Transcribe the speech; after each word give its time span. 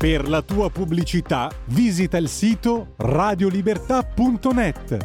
Per 0.00 0.28
la 0.30 0.40
tua 0.40 0.70
pubblicità 0.70 1.52
visita 1.66 2.16
il 2.16 2.30
sito 2.30 2.94
radiolibertà.net. 2.96 4.96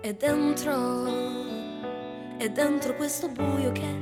E 0.00 0.14
dentro, 0.14 1.06
e 2.36 2.50
dentro 2.50 2.96
questo 2.96 3.28
buio 3.28 3.70
che 3.70 3.96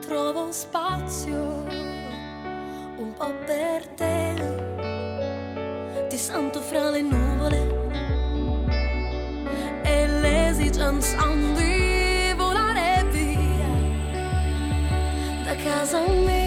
trovo 0.00 0.50
spazio 0.52 1.97
un 2.98 3.12
po' 3.14 3.32
per 3.46 3.86
te. 3.96 4.34
Ti 6.08 6.16
sento 6.16 6.60
fra 6.60 6.90
le 6.90 7.02
nuvole 7.02 7.60
e 9.82 10.06
l'esigenza 10.06 11.16
di 11.54 12.32
volare 12.36 13.04
via 13.10 13.72
da 15.44 15.54
casa 15.62 16.00
mia. 16.08 16.37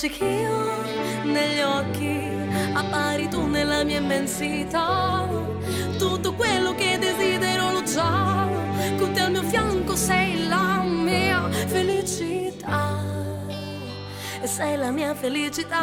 Luccichio 0.00 0.82
negli 1.24 1.60
occhi 1.60 2.18
appari 2.72 3.28
tu 3.28 3.46
nella 3.46 3.84
mia 3.84 3.98
immensità. 3.98 5.28
Tutto 5.98 6.32
quello 6.32 6.74
che 6.74 6.96
desidero 6.98 7.72
l'ho 7.72 7.82
già 7.82 8.48
con 8.96 9.12
te 9.12 9.20
al 9.20 9.30
mio 9.30 9.42
fianco 9.42 9.94
sei 9.94 10.48
la 10.48 10.80
mia 10.82 11.50
felicità. 11.66 12.96
E 14.40 14.46
sei 14.46 14.78
la 14.78 14.90
mia 14.90 15.14
felicità. 15.14 15.78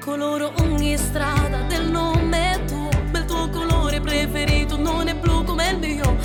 Coloro 0.00 0.50
ogni 0.60 0.96
strada 0.96 1.60
del 1.68 1.90
nome 1.90 2.62
tuo 2.66 2.88
il 3.18 3.24
tuo 3.24 3.48
colore 3.48 4.00
preferito 4.00 4.76
non 4.76 5.08
è 5.08 5.14
blu 5.14 5.42
come 5.44 5.70
il 5.70 5.78
mio 5.78 6.16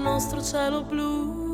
nostro 0.00 0.40
cielo 0.42 0.82
blu 0.82 1.49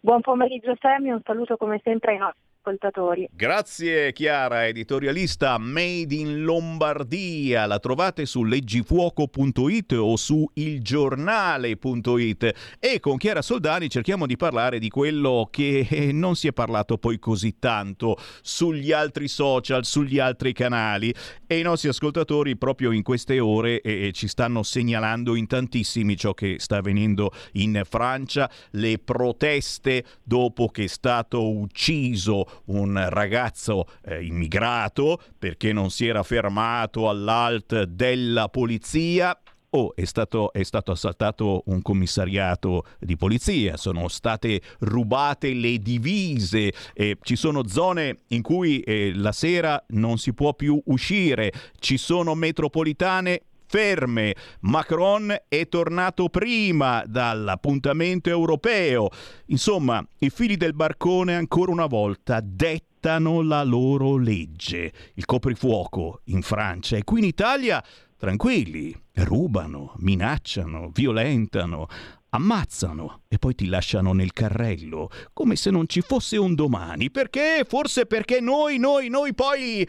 Buon 0.00 0.20
pomeriggio 0.20 0.76
Sammy, 0.80 1.10
un 1.10 1.22
saluto 1.24 1.56
come 1.56 1.80
sempre 1.82 2.12
ai 2.12 2.18
nostri 2.18 2.43
ascoltatori. 2.64 3.28
Grazie 3.30 4.14
Chiara, 4.14 4.66
editorialista 4.66 5.58
Made 5.58 6.14
in 6.14 6.44
Lombardia. 6.44 7.66
La 7.66 7.78
trovate 7.78 8.24
su 8.24 8.44
leggifuoco.it 8.44 9.92
o 9.92 10.16
su 10.16 10.48
ilgiornale.it 10.54 12.54
e 12.78 13.00
con 13.00 13.18
Chiara 13.18 13.42
Soldani 13.42 13.90
cerchiamo 13.90 14.26
di 14.26 14.36
parlare 14.36 14.78
di 14.78 14.88
quello 14.88 15.48
che 15.50 16.08
non 16.14 16.36
si 16.36 16.48
è 16.48 16.52
parlato 16.52 16.96
poi 16.96 17.18
così 17.18 17.58
tanto 17.58 18.16
sugli 18.40 18.92
altri 18.92 19.28
social, 19.28 19.84
sugli 19.84 20.18
altri 20.18 20.54
canali 20.54 21.14
e 21.46 21.58
i 21.58 21.62
nostri 21.62 21.90
ascoltatori 21.90 22.56
proprio 22.56 22.92
in 22.92 23.02
queste 23.02 23.40
ore 23.40 23.82
eh, 23.82 24.10
ci 24.12 24.26
stanno 24.26 24.62
segnalando 24.62 25.34
in 25.34 25.46
tantissimi 25.46 26.16
ciò 26.16 26.32
che 26.32 26.56
sta 26.58 26.78
avvenendo 26.78 27.30
in 27.52 27.82
Francia, 27.84 28.50
le 28.70 28.98
proteste 28.98 30.04
dopo 30.22 30.68
che 30.68 30.84
è 30.84 30.86
stato 30.86 31.50
ucciso 31.50 32.53
un 32.66 33.06
ragazzo 33.08 33.86
eh, 34.04 34.24
immigrato 34.24 35.20
perché 35.38 35.72
non 35.72 35.90
si 35.90 36.06
era 36.06 36.22
fermato 36.22 37.08
all'alt 37.08 37.84
della 37.84 38.48
polizia. 38.48 39.38
Oh, 39.70 39.92
è 39.96 40.04
stato, 40.04 40.52
è 40.52 40.62
stato, 40.62 40.92
assaltato 40.92 41.62
un 41.66 41.82
commissariato 41.82 42.84
di 43.00 43.16
polizia, 43.16 43.76
sono 43.76 44.06
state 44.06 44.60
rubate 44.80 45.52
le 45.52 45.78
divise, 45.78 46.72
eh, 46.92 47.18
ci 47.20 47.34
sono 47.34 47.66
zone 47.66 48.18
in 48.28 48.42
cui 48.42 48.78
eh, 48.80 49.12
la 49.16 49.32
sera 49.32 49.84
non 49.88 50.18
si 50.18 50.32
può 50.32 50.54
più 50.54 50.80
uscire, 50.84 51.52
ci 51.80 51.96
sono 51.96 52.36
metropolitane 52.36 53.42
ferme. 53.74 54.36
Macron 54.60 55.36
è 55.48 55.66
tornato 55.66 56.28
prima 56.28 57.02
dall'appuntamento 57.08 58.28
europeo. 58.28 59.08
Insomma, 59.46 60.00
i 60.18 60.30
figli 60.30 60.56
del 60.56 60.74
barcone 60.74 61.34
ancora 61.34 61.72
una 61.72 61.86
volta 61.86 62.38
dettano 62.40 63.42
la 63.42 63.64
loro 63.64 64.16
legge. 64.16 64.92
Il 65.14 65.24
coprifuoco 65.24 66.20
in 66.26 66.42
Francia 66.42 66.96
e 66.96 67.02
qui 67.02 67.18
in 67.18 67.24
Italia 67.24 67.82
tranquilli, 68.16 68.96
rubano, 69.14 69.94
minacciano, 69.96 70.92
violentano, 70.94 71.88
ammazzano 72.28 73.22
e 73.26 73.40
poi 73.40 73.56
ti 73.56 73.66
lasciano 73.66 74.12
nel 74.12 74.32
carrello, 74.32 75.10
come 75.32 75.56
se 75.56 75.70
non 75.70 75.88
ci 75.88 76.00
fosse 76.00 76.36
un 76.36 76.54
domani. 76.54 77.10
Perché? 77.10 77.66
Forse 77.66 78.06
perché 78.06 78.38
noi, 78.38 78.78
noi, 78.78 79.08
noi 79.08 79.34
poi 79.34 79.84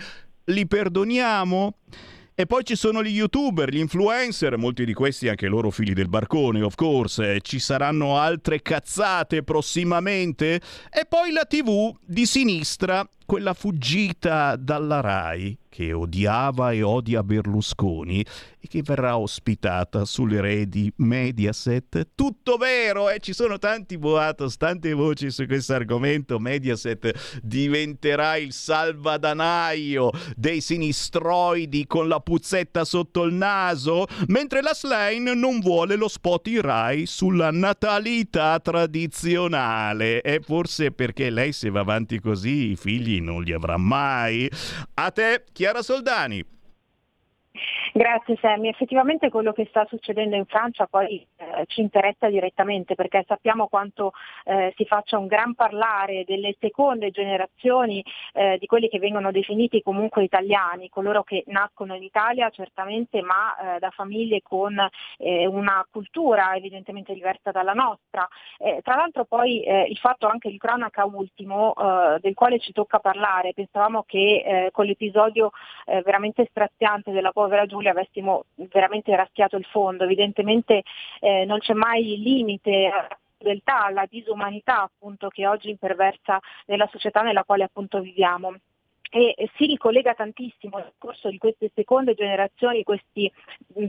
li 0.46 0.66
perdoniamo? 0.66 1.78
E 2.38 2.46
poi 2.46 2.66
ci 2.66 2.76
sono 2.76 3.02
gli 3.02 3.16
youtuber, 3.16 3.70
gli 3.70 3.78
influencer, 3.78 4.58
molti 4.58 4.84
di 4.84 4.92
questi 4.92 5.30
anche 5.30 5.48
loro 5.48 5.72
figli 5.72 5.94
del 5.94 6.10
barcone, 6.10 6.62
of 6.62 6.76
course. 6.76 7.40
Ci 7.40 7.60
saranno 7.60 8.18
altre 8.18 8.62
cazzate 8.62 9.42
prossimamente. 9.42 10.56
E 10.92 11.06
poi 11.08 11.32
la 11.32 11.46
TV 11.46 11.96
di 12.02 12.26
sinistra, 12.26 13.10
quella 13.25 13.54
fuggita 13.54 14.56
dalla 14.56 15.01
RAI 15.01 15.57
che 15.75 15.92
odiava 15.92 16.72
e 16.72 16.83
odia 16.83 17.22
Berlusconi 17.22 18.22
e 18.22 18.68
che 18.69 18.81
verrà 18.81 19.18
ospitata 19.18 20.06
sulle 20.06 20.39
reti 20.39 20.89
Mediaset. 20.98 22.12
Tutto 22.16 22.56
vero, 22.56 23.10
eh? 23.10 23.19
ci 23.19 23.33
sono 23.33 23.60
tanti 23.60 23.98
boatos, 23.98 24.56
tante 24.56 24.94
voci 24.94 25.30
su 25.31 25.45
questo 25.45 25.74
argomento. 25.74 26.39
Mediaset 26.39 27.42
diventerà 27.44 28.38
il 28.38 28.54
salvadanaio 28.54 30.12
dei 30.38 30.62
sinistroidi 30.62 31.86
con 31.88 32.07
la 32.07 32.21
puzzetta 32.21 32.86
sotto 32.86 33.24
il 33.24 33.33
naso, 33.33 34.06
mentre 34.28 34.62
la 34.62 34.74
Slane 34.74 35.33
non 35.33 35.60
vuole 35.60 35.98
lo 35.98 36.07
spot 36.07 36.48
in 36.48 36.62
Rai 36.62 37.06
sulla 37.06 37.51
natalità 37.51 38.62
tradizionale. 38.62 40.21
E 40.21 40.39
forse 40.42 40.92
perché 40.92 41.30
lei 41.30 41.51
se 41.51 41.69
va 41.69 41.81
avanti 41.81 42.21
così 42.21 42.71
i 42.71 42.75
figli 42.78 43.15
non 43.20 43.44
li 43.44 43.54
avrà 43.54 43.78
mai. 43.78 44.50
A 44.94 45.12
te, 45.12 45.46
Chiara 45.52 45.82
Soldani. 45.82 46.55
Grazie 47.97 48.36
Sammy, 48.42 48.68
effettivamente 48.68 49.30
quello 49.30 49.53
che 49.53 49.68
sta 49.69 49.86
succedendo 49.88 50.36
in 50.36 50.44
Francia 50.47 50.86
poi 50.86 51.25
eh, 51.38 51.63
ci 51.68 51.80
interessa 51.80 52.27
direttamente 52.27 52.94
perché 52.94 53.24
sappiamo 53.25 53.69
quanto 53.69 54.12
eh, 54.44 54.74
si 54.75 54.83
faccia 54.83 55.18
un 55.18 55.27
gran 55.27 55.56
parlare 55.56 56.25
delle 56.25 56.57
seconde 56.59 57.09
generazioni 57.12 58.03
eh, 58.33 58.57
di 58.59 58.65
quelli 58.65 58.89
che 58.89 59.00
vengono 59.00 59.31
definiti 59.31 59.81
comunque 59.81 60.25
italiani, 60.25 60.89
coloro 60.89 61.24
che 61.24 61.45
nascono 61.47 61.95
in 61.95 62.03
Italia 62.03 62.50
certamente 62.50 63.21
ma 63.21 63.75
eh, 63.75 63.80
da 63.80 63.92
famiglie 63.92 64.42
con 64.42 64.77
eh, 65.18 65.47
una 65.47 65.88
cultura 65.89 66.53
evidentemente 66.53 67.13
diversa 67.13 67.51
dalla 67.51 67.71
nostra. 67.71 68.27
Eh, 68.57 68.81
tra 68.83 68.95
l'altro 68.95 69.24
poi 69.24 69.63
il 69.65 69.97
fatto 70.00 70.27
anche 70.27 70.50
di 70.50 70.57
cronaca 70.57 71.06
ultimo 71.06 71.74
del 72.19 72.33
quale 72.33 72.59
ci 72.59 72.74
tocca 72.74 73.00
parlare, 73.00 73.53
pensavamo 73.53 74.03
che 74.06 74.69
con 74.71 74.86
l'episodio 74.86 75.51
veramente 75.86 76.45
straziante 76.50 77.12
della 77.12 77.31
povera 77.31 77.65
Giulia 77.65 77.85
avessimo 77.90 78.46
veramente 78.56 79.16
raschiato 79.16 79.58
il 79.58 79.66
fondo. 79.66 80.04
Evidentemente 80.04 80.84
eh, 81.20 81.46
non 81.46 81.60
c'è 81.60 81.74
mai 81.74 82.18
limite 82.22 82.92
alla 83.64 84.06
disumanità 84.10 84.84
appunto, 84.84 85.30
che 85.30 85.46
oggi 85.48 85.70
imperversa 85.70 86.40
nella 86.66 86.88
società 86.92 87.22
nella 87.22 87.44
quale 87.44 87.64
appunto 87.64 88.00
viviamo 88.00 88.56
e 89.10 89.50
si 89.56 89.66
ricollega 89.66 90.13
tantissimo 90.13 90.78
nel 90.78 90.94
corso 90.98 91.30
di 91.30 91.38
queste 91.38 91.72
seconde 91.74 92.13
generazioni, 92.16 92.84
questi 92.84 93.31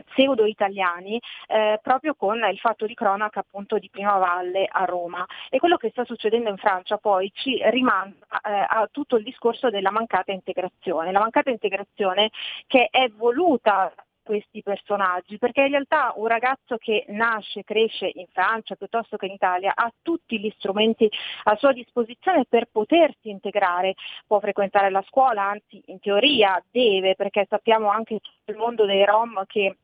pseudo 0.07 0.47
italiani, 0.47 1.21
eh, 1.49 1.79
proprio 1.83 2.15
con 2.15 2.37
il 2.51 2.59
fatto 2.59 2.87
di 2.87 2.95
cronaca 2.95 3.41
appunto 3.41 3.79
di 3.79 3.91
Prima 3.91 4.19
Valle 4.19 4.67
a 4.71 4.85
Roma. 4.85 5.27
E 5.51 5.59
quello 5.59 5.77
che 5.77 5.91
sta 5.91 6.05
succedendo 6.05 6.51
in 6.51 6.57
Francia 6.57 6.99
poi 6.99 7.31
ci 7.35 7.59
rimanda 7.71 8.27
eh, 8.45 8.67
a 8.69 8.89
tutto 8.91 9.17
il 9.17 9.25
discorso 9.25 9.71
della 9.71 9.91
mancata 9.91 10.33
integrazione. 10.33 11.13
La 11.13 11.21
mancata 11.21 11.51
integrazione 11.51 12.31
che 12.67 12.89
è 12.91 13.09
voluta 13.09 13.93
questi 14.27 14.61
personaggi, 14.63 15.39
perché 15.39 15.63
in 15.63 15.71
realtà 15.71 16.13
un 16.17 16.27
ragazzo 16.27 16.77
che 16.79 17.05
nasce, 17.09 17.63
cresce 17.63 18.11
in 18.13 18.27
Francia 18.33 18.75
piuttosto 18.75 19.17
che 19.17 19.27
in 19.27 19.33
Italia 19.33 19.73
ha 19.75 19.91
tutti 20.03 20.41
gli 20.41 20.53
strumenti 20.59 21.09
a 21.45 21.57
sua 21.57 21.73
disposizione 21.73 22.45
per 22.49 22.69
potersi 22.71 23.31
integrare, 23.31 23.95
può 24.27 24.41
frequentare 24.41 24.91
la 24.91 25.05
scuola, 25.07 25.45
anzi 25.45 25.81
in 25.87 26.01
teoria 26.01 26.61
deve, 26.71 27.15
perché 27.15 27.47
sappiamo 27.49 27.89
anche 27.89 28.19
il 28.47 28.57
mondo 28.57 28.85
dei 28.85 29.05
Rom 29.05 29.45
che 29.47 29.77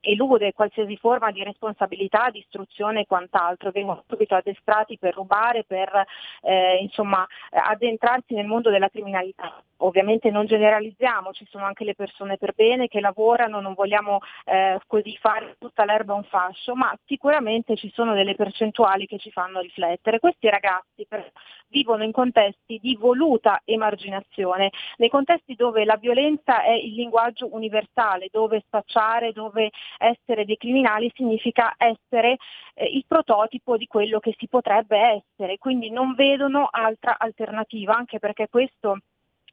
elude 0.00 0.52
qualsiasi 0.52 0.96
forma 0.96 1.30
di 1.30 1.42
responsabilità, 1.42 2.30
di 2.30 2.38
istruzione 2.38 3.00
e 3.00 3.06
quant'altro, 3.06 3.70
vengono 3.70 4.04
subito 4.06 4.34
addestrati 4.34 4.98
per 4.98 5.14
rubare, 5.14 5.64
per 5.64 6.04
eh, 6.42 6.78
insomma, 6.80 7.26
addentrarsi 7.50 8.34
nel 8.34 8.46
mondo 8.46 8.70
della 8.70 8.88
criminalità 8.88 9.62
ovviamente 9.78 10.30
non 10.30 10.46
generalizziamo, 10.46 11.32
ci 11.32 11.46
sono 11.48 11.64
anche 11.64 11.84
le 11.84 11.94
persone 11.94 12.36
per 12.36 12.54
bene 12.54 12.88
che 12.88 13.00
lavorano, 13.00 13.60
non 13.60 13.74
vogliamo 13.74 14.20
eh, 14.44 14.80
così 14.86 15.16
fare 15.20 15.56
tutta 15.58 15.84
l'erba 15.84 16.14
un 16.14 16.24
fascio, 16.24 16.74
ma 16.74 16.96
sicuramente 17.06 17.76
ci 17.76 17.90
sono 17.94 18.14
delle 18.14 18.34
percentuali 18.34 19.06
che 19.06 19.18
ci 19.18 19.30
fanno 19.30 19.60
riflettere. 19.60 20.18
Questi 20.18 20.48
ragazzi 20.48 21.06
per, 21.06 21.30
vivono 21.68 22.02
in 22.02 22.12
contesti 22.12 22.78
di 22.80 22.96
voluta 22.96 23.60
emarginazione, 23.64 24.70
nei 24.96 25.08
contesti 25.08 25.54
dove 25.54 25.84
la 25.84 25.96
violenza 25.96 26.62
è 26.62 26.72
il 26.72 26.94
linguaggio 26.94 27.48
universale, 27.52 28.28
dove 28.30 28.62
spacciare, 28.66 29.32
dove 29.32 29.70
essere 29.96 30.44
dei 30.44 30.56
criminali 30.56 31.10
significa 31.14 31.74
essere 31.76 32.36
eh, 32.74 32.84
il 32.86 33.04
prototipo 33.06 33.76
di 33.76 33.86
quello 33.86 34.18
che 34.20 34.34
si 34.38 34.48
potrebbe 34.48 34.98
essere, 34.98 35.58
quindi 35.58 35.90
non 35.90 36.14
vedono 36.14 36.68
altra 36.70 37.16
alternativa, 37.18 37.94
anche 37.94 38.18
perché 38.18 38.48
questo 38.48 38.98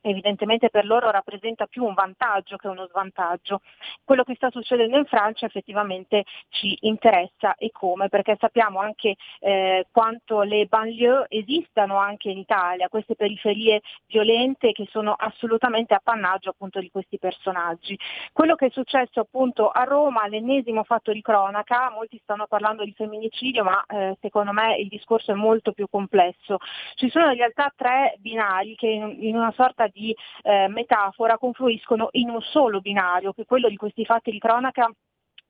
evidentemente 0.10 0.70
per 0.70 0.86
loro 0.86 1.10
rappresenta 1.10 1.66
più 1.66 1.84
un 1.84 1.94
vantaggio 1.94 2.58
che 2.58 2.68
uno 2.68 2.88
svantaggio. 2.88 3.62
Quello 4.04 4.24
che 4.24 4.36
sta 4.36 4.50
succedendo 4.52 4.98
in 4.98 5.06
Francia 5.06 5.46
effettivamente 5.46 6.24
ci 6.50 6.78
interessa 6.82 7.56
e 7.56 7.72
come, 7.72 8.10
perché 8.10 8.36
sappiamo 8.40 8.80
anche 8.80 9.16
eh, 9.40 9.88
quanto 9.92 10.42
le 10.42 10.66
banlieue 10.66 11.26
esistano 11.30 11.98
anche 11.98 12.30
in 12.30 12.38
Italia, 12.38 12.90
queste 12.90 13.16
periferie 13.16 13.82
violente 14.08 14.72
che 14.72 14.88
sono 14.92 15.14
assolutamente 15.18 15.94
appannaggio 15.94 16.50
appunto 16.50 16.80
di 16.80 16.92
questi 16.92 17.18
personaggi. 17.18 17.98
Quello 18.32 18.56
che 18.56 18.68
è 18.68 18.70
successo 18.70 19.20
appunto 19.20 19.70
a 19.70 19.84
Roma, 19.84 20.28
l'ennesimo 20.28 20.84
fatto 20.84 21.12
di 21.12 21.22
cronaca, 21.22 21.90
molti 21.90 22.20
stanno 22.22 22.46
parlando 22.48 22.84
di 22.84 22.94
femminicidio, 22.94 23.64
ma 23.64 23.84
eh, 23.88 24.18
secondo 24.22 24.52
me 24.52 24.78
il 24.78 24.88
discorso 24.88 25.32
è 25.32 25.36
molto 25.36 25.72
più 25.72 25.88
complesso. 25.90 26.58
Ci 26.96 27.10
sono 27.10 27.32
in 27.32 27.38
realtà 27.38 27.74
tre 27.76 28.16
binari 28.20 28.76
che 28.76 28.88
in, 28.88 29.36
una 29.36 29.54
sorta 29.56 29.88
di 29.96 30.14
eh, 30.44 30.68
metafora 30.68 31.38
confluiscono 31.38 32.10
in 32.12 32.30
un 32.30 32.42
solo 32.42 32.82
binario, 32.82 33.32
che 33.32 33.44
è 33.44 33.46
quello 33.46 33.70
di 33.70 33.78
questi 33.78 34.04
fatti 34.04 34.30
di 34.30 34.40
cronaca 34.40 34.92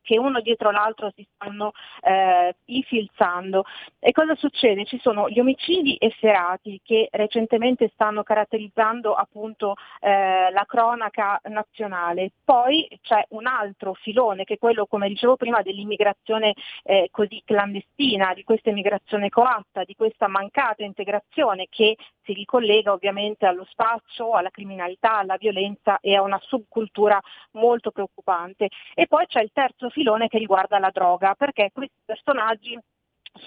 che 0.05 0.17
uno 0.19 0.39
dietro 0.39 0.69
l'altro 0.69 1.11
si 1.15 1.27
stanno 1.33 1.71
eh, 2.01 2.55
infilzando. 2.65 3.65
E 3.99 4.11
cosa 4.11 4.35
succede? 4.35 4.85
Ci 4.85 4.99
sono 4.99 5.27
gli 5.27 5.39
omicidi 5.39 5.97
efferati 5.99 6.79
che 6.83 7.09
recentemente 7.11 7.89
stanno 7.93 8.21
caratterizzando 8.21 9.13
appunto 9.13 9.73
eh, 9.99 10.51
la 10.51 10.65
cronaca 10.65 11.41
nazionale. 11.45 12.31
Poi 12.43 12.87
c'è 13.01 13.25
un 13.29 13.47
altro 13.47 13.93
filone 13.95 14.43
che 14.43 14.53
è 14.53 14.57
quello, 14.59 14.85
come 14.85 15.07
dicevo 15.07 15.35
prima, 15.35 15.61
dell'immigrazione 15.63 16.53
eh, 16.83 17.09
così 17.11 17.41
clandestina, 17.43 18.33
di 18.35 18.43
questa 18.43 18.69
immigrazione 18.69 19.29
coatta, 19.29 19.83
di 19.83 19.95
questa 19.95 20.27
mancata 20.27 20.83
integrazione 20.83 21.65
che 21.69 21.97
si 22.23 22.33
ricollega 22.33 22.91
ovviamente 22.91 23.45
allo 23.45 23.65
spaccio, 23.65 24.33
alla 24.33 24.49
criminalità, 24.49 25.17
alla 25.17 25.37
violenza 25.37 25.99
e 25.99 26.15
a 26.15 26.21
una 26.21 26.39
subcultura 26.41 27.19
molto 27.51 27.91
preoccupante. 27.91 28.69
E 28.93 29.07
poi 29.07 29.25
c'è 29.25 29.41
il 29.41 29.51
terzo 29.53 29.89
filone 29.95 30.27
che 30.27 30.37
riguarda 30.37 30.77
la 30.77 30.89
droga, 30.91 31.35
perché 31.35 31.69
questi 31.73 31.95
personaggi 32.03 32.77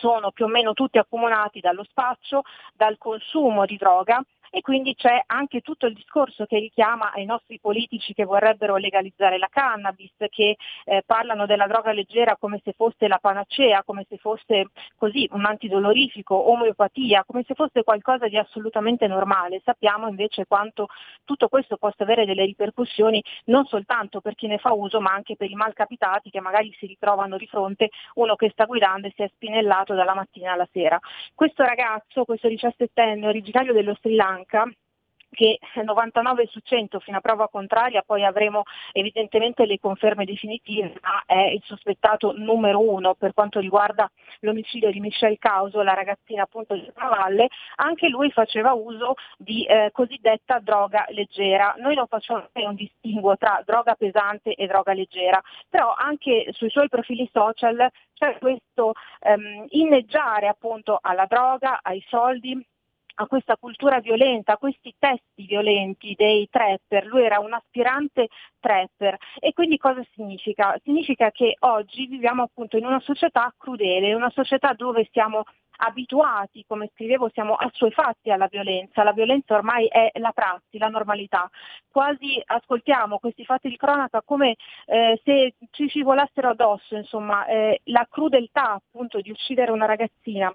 sono 0.01 0.31
più 0.31 0.47
o 0.47 0.49
meno 0.49 0.73
tutti 0.73 0.97
accomunati 0.97 1.61
dallo 1.61 1.85
spaccio, 1.85 2.43
dal 2.73 2.97
consumo 2.97 3.67
di 3.67 3.77
droga 3.77 4.23
e 4.51 4.61
quindi 4.61 4.95
c'è 4.95 5.23
anche 5.27 5.61
tutto 5.61 5.87
il 5.87 5.95
discorso 5.95 6.47
che 6.47 6.59
richiama 6.59 7.13
ai 7.13 7.25
nostri 7.25 7.59
politici 7.61 8.15
che 8.15 8.25
vorrebbero 8.25 8.77
legalizzare 8.77 9.39
la 9.39 9.49
cannabis, 9.51 10.13
che 10.29 10.57
eh, 10.85 11.03
parlano 11.05 11.47
della 11.47 11.67
droga 11.67 11.93
leggera 11.93 12.37
come 12.37 12.61
se 12.65 12.73
fosse 12.73 13.09
la 13.09 13.19
panacea, 13.19 13.83
come 13.85 14.07
se 14.09 14.17
fosse 14.19 14.67
così 14.97 15.29
un 15.33 15.45
antidolorifico, 15.45 16.51
omeopatia, 16.51 17.25
come 17.27 17.45
se 17.47 17.55
fosse 17.55 17.83
qualcosa 17.83 18.29
di 18.29 18.37
assolutamente 18.37 19.07
normale. 19.07 19.61
Sappiamo 19.65 20.09
invece 20.09 20.47
quanto 20.47 20.89
tutto 21.25 21.49
questo 21.49 21.77
possa 21.77 22.03
avere 22.03 22.25
delle 22.25 22.45
ripercussioni 22.45 23.23
non 23.47 23.65
soltanto 23.67 24.21
per 24.21 24.35
chi 24.35 24.47
ne 24.47 24.59
fa 24.59 24.73
uso, 24.73 25.01
ma 25.01 25.13
anche 25.13 25.37
per 25.37 25.51
i 25.51 25.55
malcapitati 25.55 26.31
che 26.31 26.41
magari 26.41 26.75
si 26.79 26.87
ritrovano 26.87 27.37
di 27.37 27.47
fronte 27.47 27.91
uno 28.15 28.37
che 28.37 28.51
sta 28.51 28.65
guidando 28.65 29.07
e 29.07 29.13
si 29.15 29.23
è 29.23 29.31
spinellato 29.35 29.95
dalla 29.95 30.15
mattina 30.15 30.53
alla 30.53 30.69
sera. 30.73 30.99
Questo 31.35 31.63
ragazzo, 31.63 32.25
questo 32.25 32.49
17enne 32.49 33.27
originario 33.27 33.73
dello 33.73 33.97
Sri 34.01 34.15
Lanka, 34.15 34.38
Lanka 34.39 34.71
che 35.31 35.59
99 35.75 36.47
su 36.47 36.61
100 36.61 37.01
fino 37.01 37.19
a 37.19 37.21
prova 37.21 37.49
contraria, 37.49 38.03
poi 38.03 38.25
avremo 38.25 38.63
evidentemente 38.93 39.67
le 39.67 39.79
conferme 39.79 40.25
definitive, 40.25 40.95
ma 41.03 41.23
è 41.27 41.51
il 41.51 41.63
sospettato 41.65 42.33
numero 42.37 42.81
uno 42.81 43.15
per 43.15 43.35
quanto 43.35 43.61
riguarda 43.61 44.11
l'omicidio 44.41 44.91
di 44.91 45.01
Michelle 45.01 45.39
Causo, 45.39 45.83
la 45.83 45.95
ragazzina 45.95 46.45
appunto 46.45 46.75
di 46.75 46.91
Valle, 46.95 47.49
anche 47.77 48.09
lui 48.09 48.31
faceva 48.31 48.73
uso 48.73 49.15
di 49.37 49.65
eh, 49.65 49.91
cosiddetta 49.93 50.61
droga 50.61 51.05
leggera. 51.11 51.75
Noi 51.79 51.95
non 51.95 52.07
facciamo 52.07 52.49
un 52.55 52.75
distinguo 52.75 53.37
tra 53.37 53.63
droga 53.65 53.95
pesante 53.95 54.55
e 54.55 54.67
droga 54.67 54.95
leggera, 54.95 55.41
però 55.69 55.95
anche 55.95 56.47
sui 56.53 56.71
suoi 56.71 56.89
profili 56.89 57.29
social 57.33 57.89
c'è 58.15 58.39
questo 58.39 58.95
ehm, 59.21 59.67
inneggiare 59.69 60.49
appunto 60.49 60.99
alla 61.01 61.27
droga, 61.27 61.81
ai 61.83 62.03
soldi, 62.09 62.65
a 63.21 63.27
questa 63.27 63.57
cultura 63.57 64.01
violenta, 64.01 64.53
a 64.53 64.59
questi 64.59 64.95
testi 64.99 65.45
violenti 65.47 66.15
dei 66.17 66.49
trapper. 66.51 67.07
Lui 67.07 67.23
era 67.25 67.41
un 67.41 67.53
aspirante 67.53 68.29
trapper 68.61 69.17
e 69.39 69.53
quindi 69.53 69.77
cosa 69.77 70.03
significa? 70.15 70.79
Significa 70.83 71.31
che 71.31 71.57
oggi 71.61 72.07
viviamo 72.07 72.43
appunto 72.43 72.77
in 72.77 72.87
una 72.87 73.01
società 73.01 73.53
crudele, 73.57 74.15
una 74.15 74.31
società 74.31 74.73
dove 74.73 75.09
siamo 75.11 75.45
abituati, 75.81 76.65
come 76.67 76.91
scrivevo, 76.93 77.31
siamo 77.33 77.55
assuefatti 77.55 78.31
alla 78.31 78.49
violenza, 78.49 79.05
la 79.05 79.13
violenza 79.13 79.55
ormai 79.55 79.87
è 79.87 80.11
la 80.15 80.33
prassi, 80.33 80.79
la 80.79 80.89
normalità, 80.89 81.49
quasi 81.89 82.41
ascoltiamo 82.45 83.19
questi 83.19 83.45
fatti 83.45 83.69
di 83.69 83.77
cronaca 83.77 84.23
come 84.25 84.57
eh, 84.87 85.21
se 85.25 85.55
ci 85.71 85.89
ci 85.89 86.03
volassero 86.03 86.49
addosso, 86.51 86.97
insomma, 86.97 87.47
eh, 87.47 87.81
la 87.85 88.07
crudeltà 88.11 88.73
appunto 88.73 89.21
di 89.21 89.31
uccidere 89.31 89.71
una 89.71 89.87
ragazzina 89.87 90.53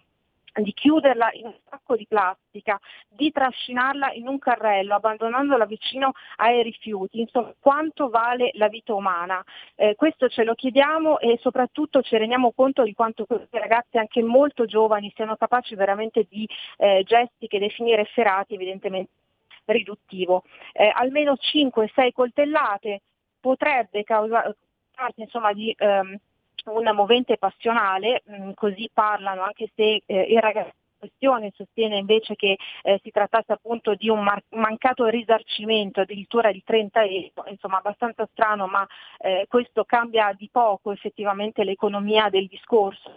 di 0.61 0.73
chiuderla 0.73 1.29
in 1.33 1.45
un 1.45 1.55
sacco 1.69 1.95
di 1.95 2.05
plastica, 2.07 2.79
di 3.07 3.31
trascinarla 3.31 4.13
in 4.13 4.27
un 4.27 4.37
carrello, 4.37 4.95
abbandonandola 4.95 5.65
vicino 5.65 6.11
ai 6.37 6.61
rifiuti. 6.61 7.21
Insomma, 7.21 7.53
quanto 7.59 8.09
vale 8.09 8.51
la 8.53 8.67
vita 8.67 8.93
umana? 8.93 9.43
Eh, 9.75 9.95
questo 9.95 10.27
ce 10.29 10.43
lo 10.43 10.53
chiediamo 10.53 11.19
e 11.19 11.37
soprattutto 11.41 12.01
ci 12.01 12.17
rendiamo 12.17 12.51
conto 12.51 12.83
di 12.83 12.93
quanto 12.93 13.25
questi 13.25 13.57
ragazzi, 13.57 13.97
anche 13.97 14.21
molto 14.21 14.65
giovani, 14.65 15.11
siano 15.15 15.35
capaci 15.35 15.75
veramente 15.75 16.25
di 16.29 16.47
eh, 16.77 17.03
gesti 17.05 17.47
che 17.47 17.59
definire 17.59 18.01
efferati, 18.01 18.53
evidentemente 18.53 19.11
riduttivo. 19.65 20.43
Eh, 20.73 20.91
almeno 20.93 21.33
5-6 21.33 22.11
coltellate 22.11 23.01
potrebbe 23.39 24.03
causare 24.03 24.55
insomma, 25.15 25.53
di 25.53 25.73
ehm, 25.77 26.17
un 26.65 26.89
movente 26.93 27.37
passionale, 27.37 28.23
mm, 28.29 28.51
così 28.53 28.89
parlano, 28.93 29.43
anche 29.43 29.69
se 29.75 30.01
eh, 30.05 30.21
il 30.21 30.39
ragazzo 30.39 30.73
questione 31.03 31.51
sostiene 31.53 31.97
invece 31.97 32.35
che 32.35 32.57
eh, 32.81 32.99
si 33.03 33.11
trattasse 33.11 33.51
appunto 33.51 33.93
di 33.93 34.07
un 34.07 34.23
mar- 34.23 34.43
mancato 34.51 35.07
risarcimento 35.07 35.99
addirittura 35.99 36.49
di 36.49 36.63
30 36.63 37.03
euro, 37.03 37.43
insomma 37.49 37.77
abbastanza 37.77 38.25
strano, 38.31 38.67
ma 38.67 38.87
eh, 39.17 39.45
questo 39.49 39.83
cambia 39.83 40.33
di 40.33 40.47
poco 40.49 40.91
effettivamente 40.91 41.65
l'economia 41.65 42.29
del 42.29 42.47
discorso. 42.47 43.15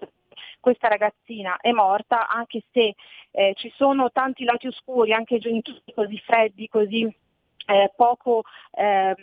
Questa 0.59 0.89
ragazzina 0.89 1.59
è 1.61 1.71
morta 1.71 2.29
anche 2.29 2.65
se 2.73 2.97
eh, 3.31 3.53
ci 3.55 3.73
sono 3.77 4.11
tanti 4.11 4.43
lati 4.43 4.67
oscuri, 4.67 5.13
anche 5.13 5.39
genitori 5.39 5.81
così 5.95 6.19
freddi, 6.19 6.69
così 6.69 7.03
eh, 7.67 7.93
poco 7.95 8.43
eh, 8.73 9.15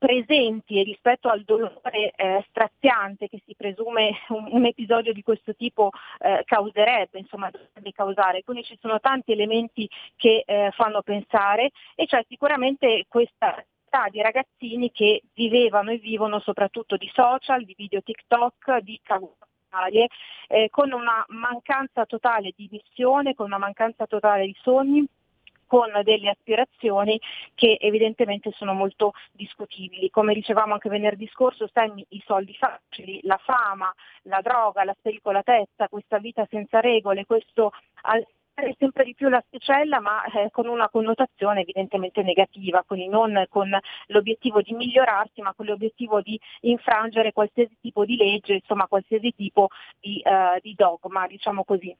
presenti 0.00 0.82
rispetto 0.82 1.28
al 1.28 1.42
dolore 1.44 2.12
eh, 2.16 2.42
straziante 2.48 3.28
che 3.28 3.42
si 3.44 3.54
presume 3.54 4.12
un, 4.28 4.48
un, 4.50 4.64
episodio 4.64 5.12
di 5.12 5.22
questo 5.22 5.54
tipo 5.54 5.90
eh, 6.20 6.42
causerebbe, 6.46 7.18
insomma 7.18 7.50
dovrebbe 7.50 7.92
causare. 7.92 8.42
Quindi 8.42 8.64
ci 8.64 8.78
sono 8.80 8.98
tanti 8.98 9.32
elementi 9.32 9.86
che 10.16 10.42
eh, 10.46 10.70
fanno 10.72 11.02
pensare 11.02 11.70
e 11.94 12.06
c'è 12.06 12.24
sicuramente 12.26 13.04
questa 13.08 13.62
di 14.08 14.22
ragazzini 14.22 14.92
che 14.92 15.20
vivevano 15.34 15.90
e 15.90 15.98
vivono 15.98 16.38
soprattutto 16.38 16.96
di 16.96 17.10
social, 17.12 17.64
di 17.64 17.74
video 17.76 18.00
TikTok, 18.00 18.78
di 18.78 18.98
cavolarie, 19.02 20.06
eh, 20.46 20.68
con 20.70 20.92
una 20.92 21.24
mancanza 21.30 22.06
totale 22.06 22.52
di 22.54 22.68
missione, 22.70 23.34
con 23.34 23.46
una 23.46 23.58
mancanza 23.58 24.06
totale 24.06 24.46
di 24.46 24.56
sogni 24.62 25.04
con 25.70 25.88
delle 26.02 26.30
aspirazioni 26.30 27.20
che 27.54 27.78
evidentemente 27.80 28.50
sono 28.50 28.72
molto 28.72 29.12
discutibili. 29.30 30.10
Come 30.10 30.34
dicevamo 30.34 30.72
anche 30.72 30.88
venerdì 30.88 31.28
scorso, 31.28 31.68
stemmi 31.68 32.04
i 32.08 32.20
soldi 32.26 32.56
facili, 32.56 33.20
la 33.22 33.38
fama, 33.40 33.94
la 34.22 34.40
droga, 34.42 34.82
la 34.82 34.96
spericolatezza, 34.98 35.86
questa 35.86 36.18
vita 36.18 36.44
senza 36.50 36.80
regole, 36.80 37.24
questo 37.24 37.70
sempre 38.78 39.04
di 39.04 39.14
più 39.14 39.28
l'asticella 39.28 40.00
ma 40.00 40.24
eh, 40.24 40.50
con 40.50 40.66
una 40.66 40.88
connotazione 40.88 41.60
evidentemente 41.60 42.22
negativa, 42.22 42.82
quindi 42.84 43.08
non 43.08 43.46
con 43.48 43.70
l'obiettivo 44.08 44.60
di 44.60 44.72
migliorarsi 44.72 45.40
ma 45.40 45.54
con 45.54 45.66
l'obiettivo 45.66 46.20
di 46.20 46.38
infrangere 46.62 47.32
qualsiasi 47.32 47.76
tipo 47.80 48.04
di 48.04 48.16
legge, 48.16 48.54
insomma 48.54 48.88
qualsiasi 48.88 49.32
tipo 49.36 49.68
di, 50.00 50.20
eh, 50.20 50.58
di 50.60 50.74
dogma, 50.74 51.28
diciamo 51.28 51.62
così. 51.62 51.96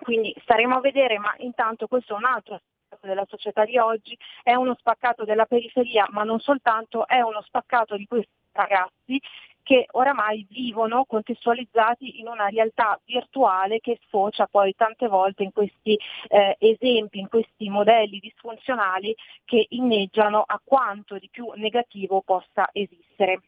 Quindi 0.00 0.34
staremo 0.40 0.76
a 0.76 0.80
vedere, 0.80 1.18
ma 1.18 1.32
intanto 1.38 1.86
questo 1.86 2.14
è 2.14 2.16
un 2.16 2.24
altro 2.24 2.60
della 3.06 3.26
società 3.28 3.64
di 3.64 3.78
oggi, 3.78 4.16
è 4.42 4.54
uno 4.54 4.74
spaccato 4.78 5.24
della 5.24 5.46
periferia, 5.46 6.06
ma 6.10 6.22
non 6.22 6.40
soltanto, 6.40 7.06
è 7.06 7.20
uno 7.20 7.42
spaccato 7.42 7.96
di 7.96 8.06
questi 8.06 8.30
ragazzi 8.52 9.20
che 9.62 9.86
oramai 9.92 10.46
vivono 10.50 11.04
contestualizzati 11.04 12.20
in 12.20 12.26
una 12.26 12.48
realtà 12.48 13.00
virtuale 13.04 13.80
che 13.80 13.98
sfocia 14.06 14.46
poi 14.46 14.74
tante 14.74 15.06
volte 15.06 15.44
in 15.44 15.52
questi 15.52 15.96
eh, 16.28 16.56
esempi, 16.58 17.20
in 17.20 17.28
questi 17.28 17.68
modelli 17.68 18.18
disfunzionali 18.18 19.14
che 19.44 19.66
inneggiano 19.70 20.42
a 20.44 20.60
quanto 20.62 21.16
di 21.18 21.28
più 21.30 21.50
negativo 21.54 22.22
possa 22.22 22.68
esistere. 22.72 23.40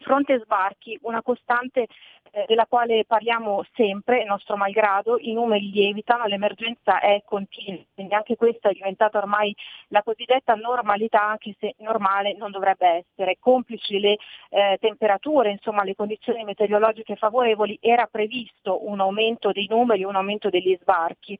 Fronte 0.00 0.38
sbarchi, 0.40 0.98
una 1.02 1.22
costante 1.22 1.86
eh, 2.32 2.44
della 2.48 2.66
quale 2.66 3.04
parliamo 3.06 3.64
sempre, 3.74 4.24
nostro 4.24 4.56
malgrado, 4.56 5.16
i 5.18 5.32
numeri 5.32 5.70
lievitano, 5.70 6.26
l'emergenza 6.26 6.98
è 6.98 7.22
continua, 7.24 7.82
quindi 7.94 8.12
anche 8.12 8.36
questa 8.36 8.70
è 8.70 8.72
diventata 8.72 9.18
ormai 9.18 9.54
la 9.88 10.02
cosiddetta 10.02 10.54
normalità, 10.54 11.22
anche 11.22 11.54
se 11.58 11.74
normale 11.78 12.34
non 12.34 12.50
dovrebbe 12.50 13.04
essere. 13.06 13.36
Complici 13.38 14.00
le 14.00 14.18
eh, 14.50 14.78
temperature, 14.80 15.52
insomma 15.52 15.84
le 15.84 15.94
condizioni 15.94 16.42
meteorologiche 16.44 17.14
favorevoli, 17.14 17.78
era 17.80 18.06
previsto 18.06 18.86
un 18.88 19.00
aumento 19.00 19.52
dei 19.52 19.66
numeri, 19.68 20.04
un 20.04 20.16
aumento 20.16 20.50
degli 20.50 20.76
sbarchi. 20.80 21.38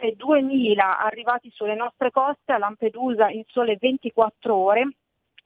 2.000 0.00 0.78
arrivati 0.78 1.50
sulle 1.52 1.74
nostre 1.74 2.10
coste 2.10 2.52
a 2.52 2.58
Lampedusa 2.58 3.28
in 3.28 3.42
sole 3.46 3.76
24 3.78 4.54
ore, 4.54 4.88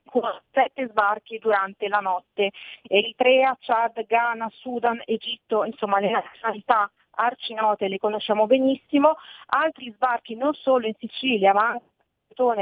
con 0.04 0.23
sette 0.52 0.88
sbarchi 0.88 1.38
durante 1.38 1.88
la 1.88 2.00
notte. 2.00 2.50
Eritrea, 2.82 3.56
Chad, 3.61 4.04
Ghana, 4.06 4.49
Sudan, 4.50 5.00
Egitto, 5.04 5.64
insomma 5.64 6.00
le 6.00 6.11
nazionalità 6.11 6.90
arcinote 7.16 7.88
le 7.88 7.99
conosciamo 7.99 8.46
benissimo, 8.46 9.16
altri 9.46 9.92
sbarchi 9.92 10.34
non 10.34 10.52
solo 10.54 10.87
in 10.87 10.94
Sicilia 10.99 11.52
ma 11.52 11.68
anche 11.68 11.92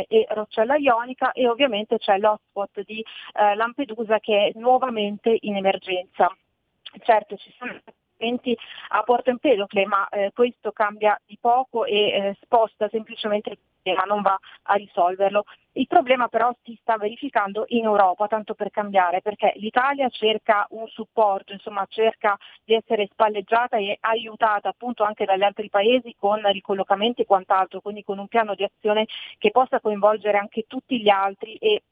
e 0.09 0.27
Roccella 0.29 0.77
Ionica 0.77 1.33
e 1.33 1.49
ovviamente 1.49 1.97
c'è 1.97 2.19
l'hotspot 2.19 2.83
di 2.83 3.01
eh, 3.01 3.55
Lampedusa 3.55 4.19
che 4.19 4.49
è 4.49 4.59
nuovamente 4.59 5.35
in 5.41 5.57
emergenza. 5.57 6.29
Certo 7.01 7.37
ci 7.37 7.51
sono 7.57 7.81
interventi 8.23 8.57
a 8.89 9.03
Porto 9.03 9.31
Empedocle, 9.31 9.87
ma 9.87 10.09
eh, 10.09 10.31
questo 10.35 10.73
cambia 10.73 11.21
di 11.27 11.37
poco 11.41 11.85
e 11.85 11.95
eh, 11.95 12.37
sposta 12.41 12.89
semplicemente 12.89 13.51
il 13.51 13.59
problema, 13.83 14.05
non 14.05 14.23
va 14.23 14.39
a 14.63 14.75
risolverlo. 14.75 15.45
Il 15.73 15.87
problema 15.87 16.29
però 16.29 16.55
si 16.63 16.79
sta 16.81 16.97
verificando 16.99 17.65
in 17.69 17.85
Europa, 17.85 18.27
tanto 18.27 18.55
per 18.55 18.71
cambiare, 18.71 19.23
perché 19.23 19.53
l'Italia 19.57 20.09
cerca 20.11 20.67
un 20.71 20.87
supporto, 20.87 21.53
insomma 21.53 21.87
cerca 21.89 22.37
di 22.63 22.75
essere 22.75 23.09
spalleggiata 23.11 23.79
e 23.79 23.97
aiutata 24.01 24.69
appunto 24.69 25.03
anche 25.03 25.25
dagli 25.25 25.43
altri 25.43 25.69
paesi 25.71 26.15
con 26.19 26.41
ricollocamenti 26.53 27.23
e 27.23 27.27
quant'altro, 27.27 27.81
quindi 27.81 28.05
con 28.05 28.19
un 28.19 28.29
piano 28.29 28.55
di 28.55 28.65
azione 28.65 29.07
che 29.39 29.51
possa 29.51 29.81
coinvolgere 29.81 30.37
anche 30.39 30.65
tutti 30.69 31.01
gli 31.01 31.09
altri 31.09 31.55
e 31.55 31.83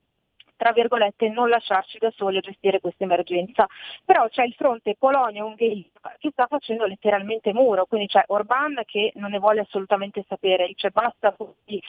tra 0.61 0.73
virgolette, 0.73 1.31
non 1.31 1.49
lasciarci 1.49 1.97
da 1.97 2.13
soli 2.15 2.37
a 2.37 2.41
gestire 2.41 2.81
questa 2.81 3.05
emergenza. 3.05 3.67
Però 4.05 4.29
c'è 4.29 4.45
il 4.45 4.53
fronte 4.53 4.95
Polonia-Ungheria 4.99 5.87
che 6.19 6.29
sta 6.33 6.47
facendo 6.47 6.85
letteralmente 6.85 7.55
muro, 7.55 7.87
quindi 7.87 8.09
c'è 8.09 8.25
Orban 8.27 8.83
che 8.85 9.13
non 9.15 9.31
ne 9.31 9.39
vuole 9.39 9.61
assolutamente 9.61 10.23
sapere, 10.29 10.67
dice 10.67 10.91
basta 10.91 11.35
eh, 11.65 11.81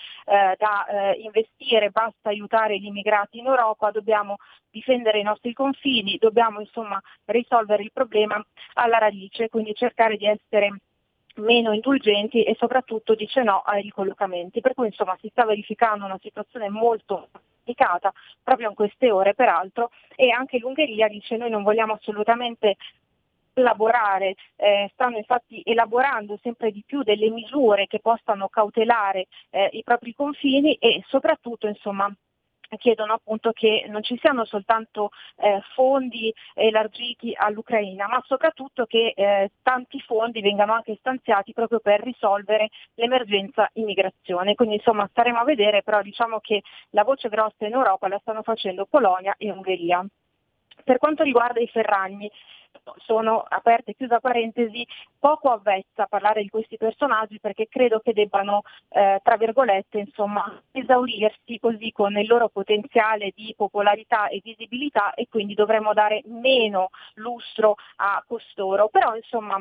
da 0.58 0.86
eh, 0.86 1.20
investire, 1.20 1.90
basta 1.90 2.30
aiutare 2.30 2.80
gli 2.80 2.86
immigrati 2.86 3.40
in 3.40 3.48
Europa, 3.48 3.92
dobbiamo 3.92 4.38
difendere 4.70 5.20
i 5.20 5.24
nostri 5.24 5.52
confini, 5.52 6.18
dobbiamo 6.18 6.62
insomma 6.62 7.02
risolvere 7.26 7.84
il 7.84 7.92
problema 7.92 8.42
alla 8.76 9.00
radice, 9.00 9.50
quindi 9.50 9.74
cercare 9.74 10.16
di 10.16 10.28
essere 10.28 10.80
meno 11.36 11.74
indulgenti 11.74 12.44
e 12.44 12.56
soprattutto 12.58 13.16
dice 13.16 13.44
no 13.44 13.60
ai 13.60 13.82
ricollocamenti. 13.82 14.62
Per 14.62 14.74
cui 14.74 14.88
insomma 14.88 15.18
si 15.20 15.30
sta 15.30 15.46
verificando 15.46 16.06
una 16.06 16.20
situazione 16.22 16.70
molto 16.70 17.30
complicata 17.32 18.12
proprio 18.44 18.70
in 18.70 18.76
queste 18.76 19.12
ore 19.12 19.34
peraltro 19.34 19.92
e 20.16 20.32
anche 20.32 20.58
l'Ungheria 20.58 21.08
dice 21.08 21.38
noi 21.38 21.50
non 21.50 21.64
vogliamo 21.64 21.94
assolutamente 21.94 22.76
elaborare, 23.54 24.36
eh, 24.56 24.90
stanno 24.94 25.18
infatti 25.18 25.62
elaborando 25.66 26.40
sempre 26.42 26.72
di 26.72 26.84
più 26.86 27.04
delle 27.04 27.30
misure 27.30 27.88
che 27.88 28.00
possano 28.00 28.48
cautelare 28.48 29.28
eh, 29.50 29.70
i 29.74 29.84
propri 29.84 30.14
confini 30.14 30.76
e 30.76 31.04
soprattutto 31.08 31.68
insomma 31.68 32.14
chiedono 32.78 33.14
appunto 33.14 33.52
che 33.52 33.86
non 33.88 34.04
ci 34.04 34.18
siano 34.20 34.46
soltanto 34.46 35.10
eh, 35.38 35.62
fondi 35.74 36.34
elargiti 36.54 37.34
all'Ucraina, 37.36 38.08
ma 38.08 38.22
soprattutto 38.26 38.86
che 38.86 39.14
eh, 39.16 39.52
tanti 39.62 40.00
fondi 40.02 40.42
vengano 40.42 40.74
anche 40.74 40.96
stanziati 41.00 41.54
proprio 41.54 41.80
per 41.80 42.02
risolvere 42.02 42.70
l'emergenza 42.96 43.70
immigrazione. 43.74 44.56
Quindi 44.56 44.76
insomma 44.76 45.08
staremo 45.10 45.40
a 45.40 45.44
vedere, 45.44 45.84
però 45.84 46.02
diciamo 46.02 46.40
che 46.40 46.62
la 46.92 47.04
voce 47.04 47.30
grossa 47.30 47.66
in 47.66 47.74
Europa 47.74 48.08
la 48.08 48.20
stanno 48.20 48.44
facendo 48.44 48.86
Polonia 48.86 49.36
e 49.38 49.52
Ungheria. 49.52 50.06
Per 50.84 50.98
quanto 50.98 51.24
riguarda 51.24 51.60
i 51.60 51.68
ferragni, 51.68 52.30
sono 52.98 53.44
aperte 53.48 53.94
chiusa 53.96 54.20
parentesi, 54.20 54.86
poco 55.20 55.50
avvezza 55.50 56.04
a 56.04 56.08
parlare 56.08 56.42
di 56.42 56.50
questi 56.50 56.78
personaggi 56.78 57.40
perché 57.40 57.68
credo 57.68 58.00
che 58.00 58.14
debbano, 58.14 58.62
eh, 58.90 59.20
tra 59.24 59.38
virgolette, 59.38 60.00
insomma, 60.00 60.62
esaurirsi 60.72 61.60
così 61.60 61.92
con 61.92 62.18
il 62.18 62.28
loro 62.28 62.50
potenziale 62.50 63.32
di 63.36 63.54
popolarità 63.56 64.28
e 64.28 64.42
visibilità 64.44 65.14
e 65.14 65.28
quindi 65.30 65.54
dovremmo 65.54 65.94
dare 65.94 66.22
meno 66.26 66.90
lustro 67.16 67.76
a 67.98 68.24
costoro. 68.28 68.90
Però 68.90 69.16
insomma, 69.16 69.58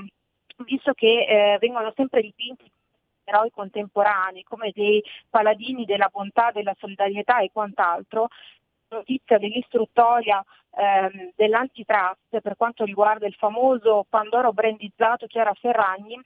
visto 0.64 0.92
che 0.92 1.54
eh, 1.54 1.58
vengono 1.58 1.92
sempre 1.94 2.22
dipinti 2.22 2.70
eroi 3.30 3.50
contemporanei 3.50 4.42
come 4.42 4.72
dei 4.74 5.02
paladini 5.28 5.84
della 5.84 6.08
bontà, 6.10 6.50
della 6.52 6.74
solidarietà 6.78 7.38
e 7.38 7.50
quant'altro, 7.52 8.28
notizia 8.90 9.38
dell'istruttoria 9.38 10.44
ehm, 10.76 11.32
dell'antitrust 11.34 12.40
per 12.40 12.56
quanto 12.56 12.84
riguarda 12.84 13.26
il 13.26 13.34
famoso 13.34 14.06
Pandoro 14.08 14.52
brandizzato 14.52 15.26
Chiara 15.26 15.54
Ferragni 15.54 16.20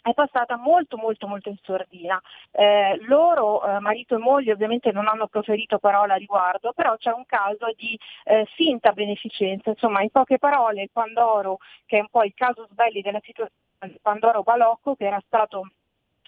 è 0.00 0.14
passata 0.14 0.56
molto 0.56 0.96
molto 0.96 1.26
molto 1.26 1.48
in 1.48 1.56
sordina. 1.62 2.20
Eh, 2.50 2.98
loro, 3.02 3.62
eh, 3.62 3.78
marito 3.80 4.14
e 4.14 4.18
moglie, 4.18 4.52
ovviamente 4.52 4.92
non 4.92 5.06
hanno 5.06 5.26
proferito 5.26 5.78
parola 5.78 6.14
a 6.14 6.16
riguardo, 6.16 6.72
però 6.72 6.96
c'è 6.96 7.12
un 7.12 7.24
caso 7.26 7.72
di 7.76 7.98
eh, 8.24 8.46
finta 8.54 8.92
beneficenza, 8.92 9.70
insomma 9.70 10.02
in 10.02 10.10
poche 10.10 10.38
parole 10.38 10.82
il 10.82 10.90
Pandoro, 10.92 11.58
che 11.84 11.98
è 11.98 12.00
un 12.00 12.08
po' 12.10 12.22
il 12.22 12.32
caso 12.34 12.66
sbelli 12.70 13.02
della 13.02 13.20
situazione, 13.22 13.60
il 13.92 13.98
Pandoro 14.00 14.42
Balocco, 14.42 14.94
che 14.94 15.06
era 15.06 15.22
stato 15.26 15.68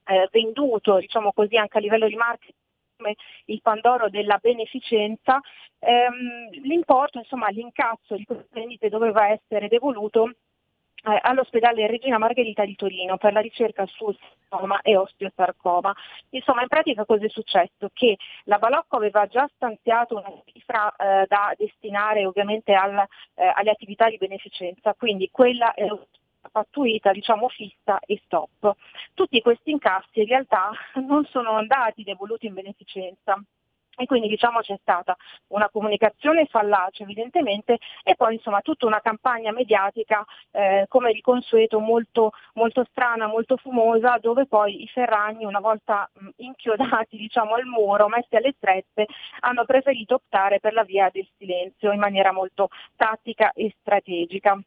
eh, 0.04 0.28
venduto 0.30 0.98
diciamo 0.98 1.32
così 1.32 1.56
anche 1.56 1.78
a 1.78 1.80
livello 1.80 2.08
di 2.08 2.16
marketing 2.16 2.58
come 3.00 3.16
il 3.46 3.60
Pandoro 3.62 4.10
della 4.10 4.38
beneficenza, 4.40 5.40
ehm, 5.78 6.50
l'importo, 6.62 7.18
insomma 7.18 7.48
l'incasso 7.48 8.14
di 8.14 8.24
queste 8.24 8.46
vendite 8.52 8.90
doveva 8.90 9.28
essere 9.28 9.68
devoluto 9.68 10.34
eh, 11.02 11.18
all'ospedale 11.22 11.86
Regina 11.86 12.18
Margherita 12.18 12.66
di 12.66 12.76
Torino 12.76 13.16
per 13.16 13.32
la 13.32 13.40
ricerca 13.40 13.86
sul 13.86 14.14
sarcoma 14.18 14.82
e 14.82 14.96
osteosarcoma. 14.98 15.94
Insomma, 16.30 16.60
in 16.60 16.68
pratica 16.68 17.06
cosa 17.06 17.24
è 17.24 17.28
successo? 17.30 17.88
Che 17.92 18.18
la 18.44 18.58
Balocco 18.58 18.96
aveva 18.96 19.26
già 19.26 19.48
stanziato 19.54 20.16
una 20.16 20.30
cifra 20.44 20.94
eh, 20.94 21.24
da 21.26 21.54
destinare 21.56 22.26
ovviamente 22.26 22.74
al, 22.74 22.98
eh, 23.34 23.50
alle 23.54 23.70
attività 23.70 24.10
di 24.10 24.18
beneficenza, 24.18 24.92
quindi 24.94 25.30
quella 25.32 25.72
è 25.72 25.88
pattuita, 26.50 27.12
diciamo 27.12 27.48
fissa 27.48 27.98
e 28.00 28.20
stop. 28.24 28.74
Tutti 29.14 29.40
questi 29.40 29.70
incassi 29.70 30.20
in 30.20 30.26
realtà 30.26 30.70
non 31.06 31.24
sono 31.26 31.52
andati 31.52 32.02
devoluti 32.02 32.46
in 32.46 32.54
beneficenza. 32.54 33.40
E 33.96 34.06
quindi 34.06 34.28
diciamo 34.28 34.60
c'è 34.60 34.78
stata 34.80 35.14
una 35.48 35.68
comunicazione 35.68 36.46
fallace 36.46 37.02
evidentemente 37.02 37.76
e 38.02 38.14
poi 38.14 38.36
insomma 38.36 38.62
tutta 38.62 38.86
una 38.86 39.00
campagna 39.00 39.52
mediatica 39.52 40.24
eh, 40.52 40.86
come 40.88 41.12
di 41.12 41.20
consueto 41.20 41.80
molto, 41.80 42.30
molto, 42.54 42.86
strana, 42.90 43.26
molto 43.26 43.58
fumosa 43.58 44.16
dove 44.18 44.46
poi 44.46 44.84
i 44.84 44.86
ferragni 44.86 45.44
una 45.44 45.60
volta 45.60 46.08
mh, 46.14 46.28
inchiodati 46.36 47.18
diciamo 47.18 47.54
al 47.56 47.66
muro, 47.66 48.08
messi 48.08 48.36
alle 48.36 48.54
strette, 48.56 49.06
hanno 49.40 49.66
preferito 49.66 50.14
optare 50.14 50.60
per 50.60 50.72
la 50.72 50.84
via 50.84 51.10
del 51.12 51.28
silenzio 51.36 51.92
in 51.92 51.98
maniera 51.98 52.32
molto 52.32 52.68
tattica 52.96 53.52
e 53.52 53.74
strategica. 53.80 54.58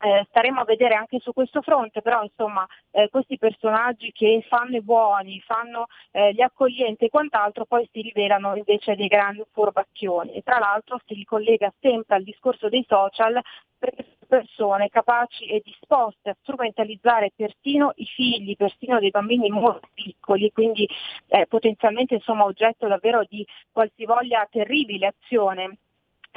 Eh, 0.00 0.26
staremo 0.28 0.60
a 0.60 0.64
vedere 0.64 0.94
anche 0.94 1.18
su 1.18 1.32
questo 1.32 1.60
fronte, 1.60 2.02
però 2.02 2.22
insomma 2.22 2.64
eh, 2.92 3.08
questi 3.10 3.36
personaggi 3.36 4.12
che 4.12 4.44
fanno 4.48 4.76
i 4.76 4.82
buoni, 4.82 5.40
fanno 5.40 5.86
eh, 6.12 6.32
gli 6.32 6.40
accoglienti 6.40 7.06
e 7.06 7.08
quant'altro 7.10 7.64
poi 7.64 7.88
si 7.92 8.02
rivelano 8.02 8.54
invece 8.54 8.94
dei 8.94 9.08
grandi 9.08 9.42
furbacchioni. 9.50 10.34
E 10.34 10.42
tra 10.42 10.58
l'altro 10.58 11.00
si 11.04 11.14
ricollega 11.14 11.72
sempre 11.80 12.14
al 12.14 12.22
discorso 12.22 12.68
dei 12.68 12.84
social 12.86 13.40
per 13.76 13.92
persone 14.28 14.88
capaci 14.88 15.46
e 15.46 15.62
disposte 15.64 16.30
a 16.30 16.36
strumentalizzare 16.42 17.32
persino 17.34 17.92
i 17.96 18.04
figli, 18.04 18.54
persino 18.56 19.00
dei 19.00 19.10
bambini 19.10 19.48
molto 19.48 19.88
piccoli, 19.94 20.52
quindi 20.52 20.86
eh, 21.28 21.46
potenzialmente 21.46 22.14
insomma, 22.14 22.44
oggetto 22.44 22.86
davvero 22.86 23.24
di 23.26 23.44
qualsivoglia 23.72 24.46
terribile 24.50 25.06
azione 25.06 25.78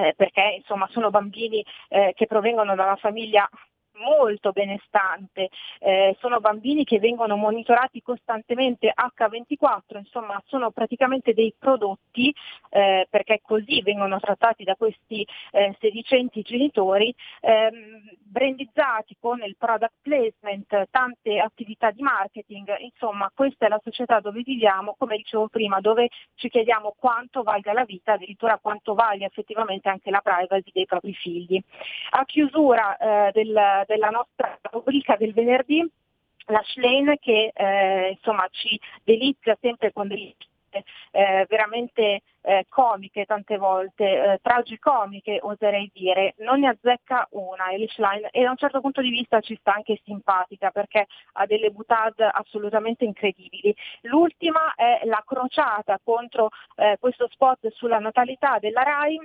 eh, 0.08 0.14
perché 0.16 0.56
insomma 0.58 0.88
sono 0.92 1.10
bambini 1.10 1.64
eh, 1.90 2.14
che 2.16 2.28
provengono 2.28 2.76
da 2.76 2.84
una 2.84 2.96
famiglia 2.96 3.48
molto 4.04 4.52
benestante, 4.52 5.50
eh, 5.80 6.16
sono 6.20 6.40
bambini 6.40 6.84
che 6.84 7.00
vengono 7.00 7.36
monitorati 7.36 8.02
costantemente 8.02 8.94
H24, 8.94 9.98
insomma 9.98 10.42
sono 10.48 10.72
praticamente 10.72 11.34
dei 11.34 11.54
prodotti 11.58 12.34
eh, 12.70 13.08
perché 13.10 13.42
così 13.42 13.82
vengono 13.82 14.20
trattati 14.20 14.64
da 14.64 14.76
questi 14.76 15.26
eh, 15.52 15.76
sedicenti 15.80 16.42
genitori, 16.42 17.14
ehm, 17.42 18.18
brandizzati 18.20 19.18
con 19.20 19.42
il 19.44 19.56
product 19.58 19.94
placement, 20.02 20.88
tante 20.90 21.40
attività 21.40 21.92
di 21.92 22.02
marketing, 22.02 22.78
insomma 22.80 23.32
questa 23.34 23.66
è 23.66 23.70
la 23.70 23.80
società 23.84 24.20
dove 24.20 24.42
viviamo, 24.42 24.96
come 24.98 25.18
dicevo 25.18 25.48
prima, 25.48 25.80
dove 25.80 26.10
ci 26.36 26.50
chiediamo 26.50 26.96
quanto 26.98 27.44
valga 27.44 27.74
la 27.74 27.84
vita, 27.84 28.14
addirittura 28.14 28.58
quanto 28.58 28.94
valga 28.94 29.26
effettivamente 29.26 29.90
anche 29.90 30.10
la 30.10 30.22
privacy 30.22 30.72
dei 30.74 30.86
propri 30.86 31.14
figli. 31.14 31.62
A 32.12 32.26
chiusura 32.26 32.98
eh, 32.98 33.32
del, 33.32 33.84
della 33.92 34.10
nostra 34.10 34.58
rubrica 34.72 35.18
del 35.18 35.34
venerdì, 35.34 35.86
la 36.46 36.62
Schlein 36.64 37.16
che 37.20 37.52
eh, 37.54 38.10
insomma, 38.12 38.48
ci 38.50 38.80
delizia 39.04 39.58
sempre 39.60 39.92
con 39.92 40.08
delle 40.08 40.48
eh, 41.12 41.46
veramente 41.50 42.22
eh, 42.42 42.66
comiche 42.70 43.26
tante 43.26 43.58
volte, 43.58 44.06
eh, 44.06 44.40
tragicomiche 44.42 45.40
oserei 45.42 45.92
dire, 45.94 46.36
non 46.38 46.62
ne 46.62 46.70
azzecca 46.70 47.28
una 47.32 47.72
Elish 47.72 47.98
Line 47.98 48.30
e 48.32 48.44
da 48.44 48.52
un 48.52 48.56
certo 48.56 48.80
punto 48.80 49.02
di 49.02 49.10
vista 49.10 49.42
ci 49.42 49.58
sta 49.60 49.74
anche 49.74 50.00
simpatica 50.06 50.72
perché 50.72 51.08
ha 51.34 51.46
delle 51.46 51.70
butade 51.72 52.24
assolutamente 52.24 53.04
incredibili. 53.04 53.76
L'ultima 54.04 54.74
è 54.76 55.02
la 55.04 55.22
crociata 55.26 56.00
contro 56.02 56.50
eh, 56.78 56.96
questo 57.00 57.28
spot 57.30 57.68
sulla 57.72 58.00
natalità 58.00 58.58
della 58.60 58.84
RAI 58.84 59.20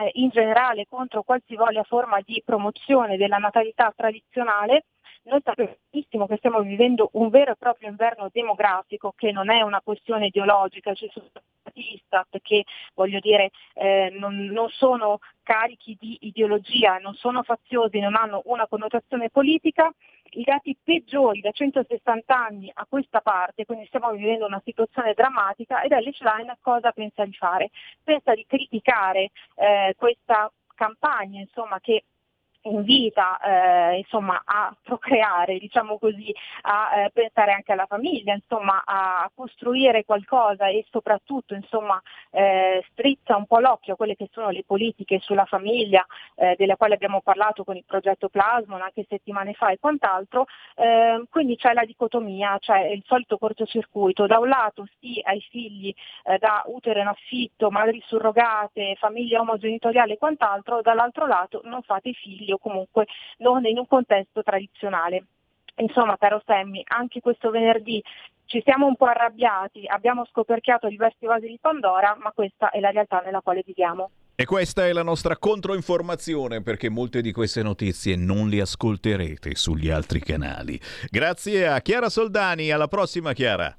eh, 0.00 0.10
in 0.14 0.30
generale 0.30 0.86
contro 0.88 1.22
qualsivoglia 1.22 1.82
forma 1.82 2.20
di 2.24 2.42
promozione 2.44 3.16
della 3.16 3.38
natalità 3.38 3.92
tradizionale 3.94 4.84
Noi 5.24 5.40
sappiamo 5.44 5.76
benissimo 5.90 6.26
che 6.26 6.36
stiamo 6.38 6.60
vivendo 6.62 7.10
un 7.12 7.28
vero 7.28 7.52
e 7.52 7.56
proprio 7.56 7.90
inverno 7.90 8.28
demografico 8.32 9.12
che 9.14 9.32
non 9.32 9.50
è 9.50 9.60
una 9.60 9.82
questione 9.82 10.26
ideologica, 10.26 10.94
ci 10.94 11.10
sono 11.12 11.26
stati 11.60 11.94
Istat 11.94 12.38
che 12.40 12.64
voglio 12.94 13.18
dire 13.20 13.50
eh, 13.74 14.14
non, 14.18 14.36
non 14.46 14.68
sono 14.70 15.18
carichi 15.42 15.96
di 16.00 16.16
ideologia, 16.22 16.96
non 16.98 17.14
sono 17.14 17.42
faziosi, 17.42 17.98
non 18.00 18.14
hanno 18.14 18.40
una 18.46 18.66
connotazione 18.66 19.28
politica, 19.28 19.92
i 20.30 20.42
dati 20.42 20.76
peggiori 20.82 21.40
da 21.40 21.50
160 21.50 22.34
anni 22.34 22.70
a 22.72 22.86
questa 22.88 23.20
parte, 23.20 23.64
quindi 23.64 23.86
stiamo 23.86 24.10
vivendo 24.12 24.46
una 24.46 24.60
situazione 24.64 25.14
drammatica 25.14 25.82
ed 25.82 25.92
Ellis 25.92 26.20
Line 26.20 26.56
cosa 26.60 26.92
pensa 26.92 27.24
di 27.24 27.32
fare? 27.32 27.70
Pensa 28.02 28.34
di 28.34 28.44
criticare 28.46 29.30
eh, 29.56 29.94
questa 29.96 30.50
campagna 30.74 31.40
insomma, 31.40 31.78
che 31.80 32.04
invita 32.62 33.38
eh, 33.40 33.98
insomma, 33.98 34.42
a 34.44 34.74
procreare, 34.82 35.58
diciamo 35.58 35.98
così, 35.98 36.34
a 36.62 37.04
eh, 37.04 37.10
pensare 37.10 37.52
anche 37.52 37.72
alla 37.72 37.86
famiglia, 37.86 38.34
insomma, 38.34 38.82
a 38.84 39.30
costruire 39.34 40.04
qualcosa 40.04 40.68
e 40.68 40.84
soprattutto 40.90 41.54
insomma, 41.54 42.00
eh, 42.30 42.84
strizza 42.90 43.36
un 43.36 43.46
po' 43.46 43.60
l'occhio 43.60 43.94
a 43.94 43.96
quelle 43.96 44.16
che 44.16 44.28
sono 44.32 44.50
le 44.50 44.64
politiche 44.66 45.20
sulla 45.20 45.44
famiglia, 45.44 46.04
eh, 46.34 46.54
delle 46.58 46.76
quali 46.76 46.94
abbiamo 46.94 47.20
parlato 47.22 47.64
con 47.64 47.76
il 47.76 47.84
progetto 47.86 48.28
Plasmon 48.28 48.82
anche 48.82 49.06
settimane 49.08 49.54
fa 49.54 49.70
e 49.70 49.78
quant'altro. 49.78 50.46
Ehm, 50.76 51.26
quindi 51.30 51.56
c'è 51.56 51.72
la 51.72 51.84
dicotomia, 51.84 52.58
cioè 52.60 52.80
il 52.88 53.02
solito 53.06 53.38
cortocircuito. 53.38 54.26
Da 54.26 54.38
un 54.38 54.48
lato 54.48 54.86
sì 54.98 55.20
ai 55.24 55.40
figli 55.50 55.94
eh, 56.24 56.38
da 56.38 56.62
utero 56.66 57.00
in 57.00 57.06
affitto, 57.06 57.70
madri 57.70 58.02
surrogate, 58.06 58.96
famiglia 58.98 59.40
omogenitoriale 59.40 60.14
e 60.14 60.18
quant'altro, 60.18 60.82
dall'altro 60.82 61.26
lato 61.26 61.60
non 61.64 61.82
fate 61.82 62.10
i 62.10 62.14
o 62.52 62.58
comunque 62.58 63.06
non 63.38 63.64
in 63.64 63.78
un 63.78 63.86
contesto 63.86 64.42
tradizionale. 64.42 65.24
Insomma, 65.76 66.16
caro 66.18 66.42
Sammy, 66.44 66.82
anche 66.86 67.20
questo 67.20 67.50
venerdì 67.50 68.02
ci 68.50 68.60
siamo 68.64 68.86
un 68.86 68.96
po' 68.96 69.06
arrabbiati, 69.06 69.86
abbiamo 69.86 70.26
scoperchiato 70.26 70.88
diversi 70.88 71.24
vasi 71.24 71.46
di 71.46 71.58
Pandora, 71.60 72.16
ma 72.20 72.32
questa 72.32 72.70
è 72.70 72.80
la 72.80 72.90
realtà 72.90 73.20
nella 73.24 73.40
quale 73.40 73.62
viviamo. 73.64 74.10
E 74.34 74.44
questa 74.44 74.86
è 74.86 74.92
la 74.92 75.04
nostra 75.04 75.36
controinformazione 75.36 76.60
perché 76.60 76.88
molte 76.88 77.20
di 77.20 77.30
queste 77.30 77.62
notizie 77.62 78.16
non 78.16 78.48
le 78.48 78.62
ascolterete 78.62 79.54
sugli 79.54 79.88
altri 79.88 80.18
canali. 80.18 80.80
Grazie 81.10 81.68
a 81.68 81.80
Chiara 81.80 82.08
Soldani, 82.08 82.72
alla 82.72 82.88
prossima 82.88 83.32
Chiara. 83.34 83.72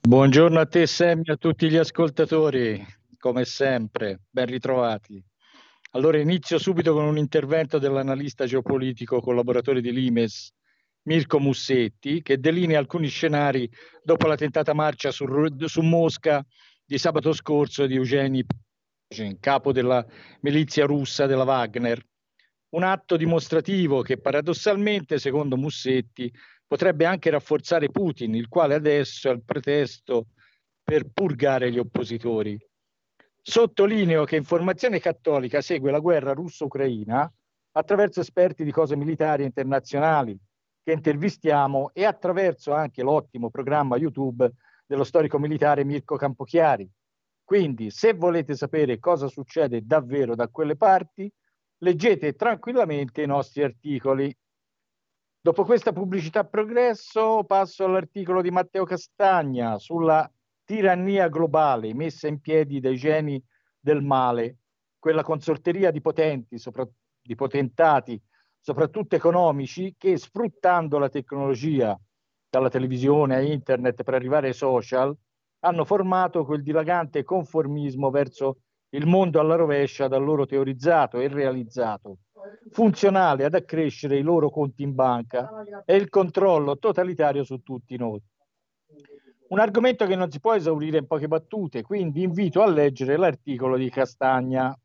Buongiorno 0.00 0.60
a 0.60 0.66
te, 0.66 0.86
Sammy, 0.86 1.24
a 1.26 1.36
tutti 1.36 1.68
gli 1.68 1.76
ascoltatori. 1.76 2.82
Come 3.18 3.44
sempre, 3.44 4.20
ben 4.30 4.46
ritrovati. 4.46 5.20
Allora 5.96 6.18
inizio 6.18 6.58
subito 6.58 6.92
con 6.92 7.06
un 7.06 7.16
intervento 7.16 7.78
dell'analista 7.78 8.44
geopolitico 8.44 9.20
collaboratore 9.20 9.80
di 9.80 9.90
Limes, 9.92 10.52
Mirko 11.06 11.38
Mussetti, 11.38 12.20
che 12.22 12.38
delinea 12.38 12.78
alcuni 12.78 13.08
scenari 13.08 13.70
dopo 14.02 14.26
la 14.26 14.36
tentata 14.36 14.74
marcia 14.74 15.10
su, 15.10 15.26
su 15.66 15.80
Mosca 15.82 16.44
di 16.84 16.98
sabato 16.98 17.32
scorso 17.32 17.86
di 17.86 17.94
Eugeni 17.94 18.44
Prigozhin, 18.44 19.38
capo 19.38 19.72
della 19.72 20.04
milizia 20.40 20.84
russa 20.84 21.26
della 21.26 21.44
Wagner. 21.44 22.04
Un 22.70 22.82
atto 22.82 23.16
dimostrativo 23.16 24.02
che 24.02 24.18
paradossalmente, 24.18 25.18
secondo 25.18 25.56
Mussetti, 25.56 26.32
potrebbe 26.66 27.04
anche 27.04 27.30
rafforzare 27.30 27.90
Putin, 27.90 28.34
il 28.34 28.48
quale 28.48 28.74
adesso 28.74 29.30
è 29.30 29.32
il 29.32 29.44
pretesto 29.44 30.26
per 30.82 31.08
purgare 31.12 31.70
gli 31.70 31.78
oppositori. 31.78 32.58
Sottolineo 33.40 34.24
che 34.24 34.34
Informazione 34.34 34.98
Cattolica 34.98 35.60
segue 35.60 35.92
la 35.92 36.00
guerra 36.00 36.32
russo-ucraina 36.32 37.32
attraverso 37.72 38.20
esperti 38.20 38.64
di 38.64 38.72
cose 38.72 38.96
militari 38.96 39.44
internazionali, 39.44 40.36
che 40.86 40.92
intervistiamo 40.92 41.90
e 41.92 42.04
attraverso 42.04 42.72
anche 42.72 43.02
l'ottimo 43.02 43.50
programma 43.50 43.96
YouTube 43.96 44.48
dello 44.86 45.02
storico 45.02 45.36
militare 45.36 45.82
Mirko 45.82 46.14
Campochiari. 46.14 46.88
Quindi, 47.42 47.90
se 47.90 48.12
volete 48.12 48.54
sapere 48.54 49.00
cosa 49.00 49.26
succede 49.26 49.84
davvero 49.84 50.36
da 50.36 50.46
quelle 50.46 50.76
parti, 50.76 51.28
leggete 51.78 52.34
tranquillamente 52.34 53.20
i 53.20 53.26
nostri 53.26 53.64
articoli. 53.64 54.32
Dopo 55.40 55.64
questa 55.64 55.92
pubblicità 55.92 56.44
progresso, 56.44 57.42
passo 57.42 57.84
all'articolo 57.84 58.40
di 58.40 58.52
Matteo 58.52 58.84
Castagna 58.84 59.80
sulla 59.80 60.30
tirannia 60.62 61.26
globale 61.26 61.94
messa 61.94 62.28
in 62.28 62.38
piedi 62.38 62.78
dai 62.78 62.96
geni 62.96 63.42
del 63.80 64.02
male, 64.02 64.58
quella 65.00 65.24
consorteria 65.24 65.90
di 65.90 66.00
potenti, 66.00 66.58
soprattutto 66.58 67.00
di 67.22 67.34
potentati 67.34 68.22
soprattutto 68.66 69.14
economici, 69.14 69.94
che 69.96 70.16
sfruttando 70.16 70.98
la 70.98 71.08
tecnologia 71.08 71.96
dalla 72.50 72.68
televisione 72.68 73.36
a 73.36 73.40
internet 73.40 74.02
per 74.02 74.14
arrivare 74.14 74.48
ai 74.48 74.54
social, 74.54 75.16
hanno 75.60 75.84
formato 75.84 76.44
quel 76.44 76.64
dilagante 76.64 77.22
conformismo 77.22 78.10
verso 78.10 78.56
il 78.96 79.06
mondo 79.06 79.38
alla 79.38 79.54
rovescia 79.54 80.08
da 80.08 80.16
loro 80.16 80.46
teorizzato 80.46 81.20
e 81.20 81.28
realizzato, 81.28 82.18
funzionale 82.72 83.44
ad 83.44 83.54
accrescere 83.54 84.18
i 84.18 84.22
loro 84.22 84.50
conti 84.50 84.82
in 84.82 84.96
banca 84.96 85.48
e 85.84 85.94
il 85.94 86.08
controllo 86.08 86.76
totalitario 86.76 87.44
su 87.44 87.58
tutti 87.58 87.96
noi. 87.96 88.20
Un 89.50 89.60
argomento 89.60 90.06
che 90.06 90.16
non 90.16 90.28
si 90.28 90.40
può 90.40 90.56
esaurire 90.56 90.98
in 90.98 91.06
poche 91.06 91.28
battute, 91.28 91.82
quindi 91.82 92.24
invito 92.24 92.62
a 92.62 92.68
leggere 92.68 93.16
l'articolo 93.16 93.76
di 93.76 93.88
Castagna. 93.90 94.76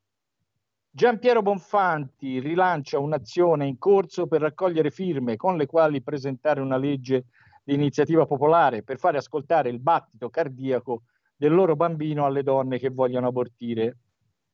Giampiero 0.94 1.42
Bonfanti 1.42 2.42
rilancia 2.42 3.00
un'azione 3.00 3.66
in 3.66 3.78
corso 3.78 4.28
per 4.28 4.42
raccogliere 4.42 4.92
firme 4.92 5.38
con 5.38 5.56
le 5.56 5.66
quali 5.66 6.02
presentare 6.02 6.60
una 6.60 6.76
legge 6.76 7.28
di 7.64 7.76
iniziativa 7.76 8.26
popolare 8.26 8.84
per 8.84 9.00
fare 9.00 9.18
ascoltare 9.18 9.70
il 9.70 9.80
battito 9.80 10.30
cardiaco 10.30 11.04
del 11.34 11.54
loro 11.54 11.78
bambino 11.78 12.26
alle 12.26 12.44
donne 12.44 12.78
che 12.78 12.90
vogliono 12.90 13.28
abortire. 13.28 14.00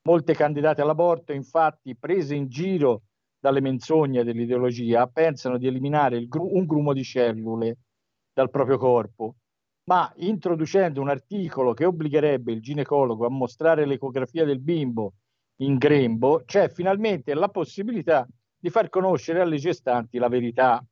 Molte 0.03 0.35
candidate 0.35 0.83
all'aborto, 0.83 1.33
infatti, 1.33 1.97
prese 1.97 2.35
in 2.35 2.47
giro 2.49 3.01
dalle 3.39 3.59
menzogne 3.59 4.23
dell'ideologia, 4.23 5.07
pensano 5.07 5.57
di 5.57 5.65
eliminare 5.65 6.27
gru- 6.27 6.53
un 6.53 6.67
grumo 6.67 6.93
di 6.93 7.03
cellule 7.03 7.77
dal 8.31 8.51
proprio 8.51 8.77
corpo, 8.77 9.37
ma 9.85 10.13
introducendo 10.17 11.01
un 11.01 11.09
articolo 11.09 11.73
che 11.73 11.85
obbligherebbe 11.85 12.51
il 12.51 12.61
ginecologo 12.61 13.25
a 13.25 13.31
mostrare 13.31 13.87
l'ecografia 13.87 14.45
del 14.45 14.59
bimbo 14.59 15.13
in 15.57 15.77
grembo, 15.77 16.43
c'è 16.45 16.69
finalmente 16.69 17.33
la 17.33 17.49
possibilità 17.49 18.27
di 18.59 18.69
far 18.69 18.89
conoscere 18.89 19.41
alle 19.41 19.57
gestanti 19.57 20.17
la 20.17 20.27
verità. 20.27 20.83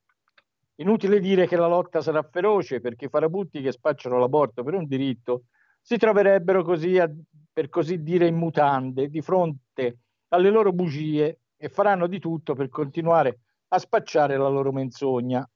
Inutile 0.75 1.19
dire 1.19 1.47
che 1.47 1.55
la 1.55 1.67
lotta 1.67 2.01
sarà 2.01 2.21
feroce 2.23 2.81
perché 2.81 3.05
i 3.05 3.09
farabutti 3.09 3.61
che 3.61 3.71
spacciano 3.71 4.17
l'aborto 4.17 4.63
per 4.63 4.73
un 4.73 4.85
diritto 4.85 5.45
si 5.81 5.97
troverebbero 5.97 6.63
così, 6.63 6.97
a, 6.97 7.09
per 7.53 7.69
così 7.69 8.01
dire, 8.01 8.27
in 8.27 8.35
mutande 8.35 9.09
di 9.09 9.21
fronte 9.21 9.99
alle 10.29 10.49
loro 10.49 10.73
bugie 10.73 11.41
e 11.55 11.69
faranno 11.69 12.07
di 12.07 12.19
tutto 12.19 12.55
per 12.55 12.69
continuare 12.69 13.39
a 13.69 13.77
spacciare 13.79 14.35
la 14.37 14.47
loro 14.47 14.71
menzogna. 14.71 15.47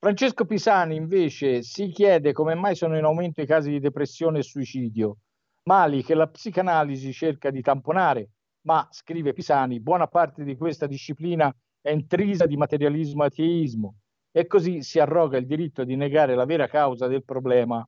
Francesco 0.00 0.44
Pisani 0.44 0.94
invece 0.94 1.62
si 1.62 1.88
chiede 1.88 2.32
come 2.32 2.54
mai 2.54 2.76
sono 2.76 2.96
in 2.96 3.04
aumento 3.04 3.40
i 3.42 3.46
casi 3.46 3.70
di 3.70 3.80
depressione 3.80 4.38
e 4.38 4.42
suicidio 4.44 5.16
mali 5.64 6.02
che 6.02 6.14
la 6.14 6.28
psicanalisi 6.28 7.12
cerca 7.12 7.50
di 7.50 7.60
tamponare, 7.60 8.30
ma, 8.62 8.86
scrive 8.90 9.32
Pisani, 9.32 9.80
buona 9.80 10.06
parte 10.06 10.44
di 10.44 10.56
questa 10.56 10.86
disciplina 10.86 11.54
è 11.80 11.90
intrisa 11.90 12.46
di 12.46 12.56
materialismo 12.56 13.24
ateismo 13.24 13.94
e 14.30 14.46
così 14.46 14.82
si 14.82 14.98
arroga 14.98 15.38
il 15.38 15.46
diritto 15.46 15.84
di 15.84 15.96
negare 15.96 16.34
la 16.34 16.44
vera 16.44 16.66
causa 16.66 17.06
del 17.06 17.24
problema, 17.24 17.86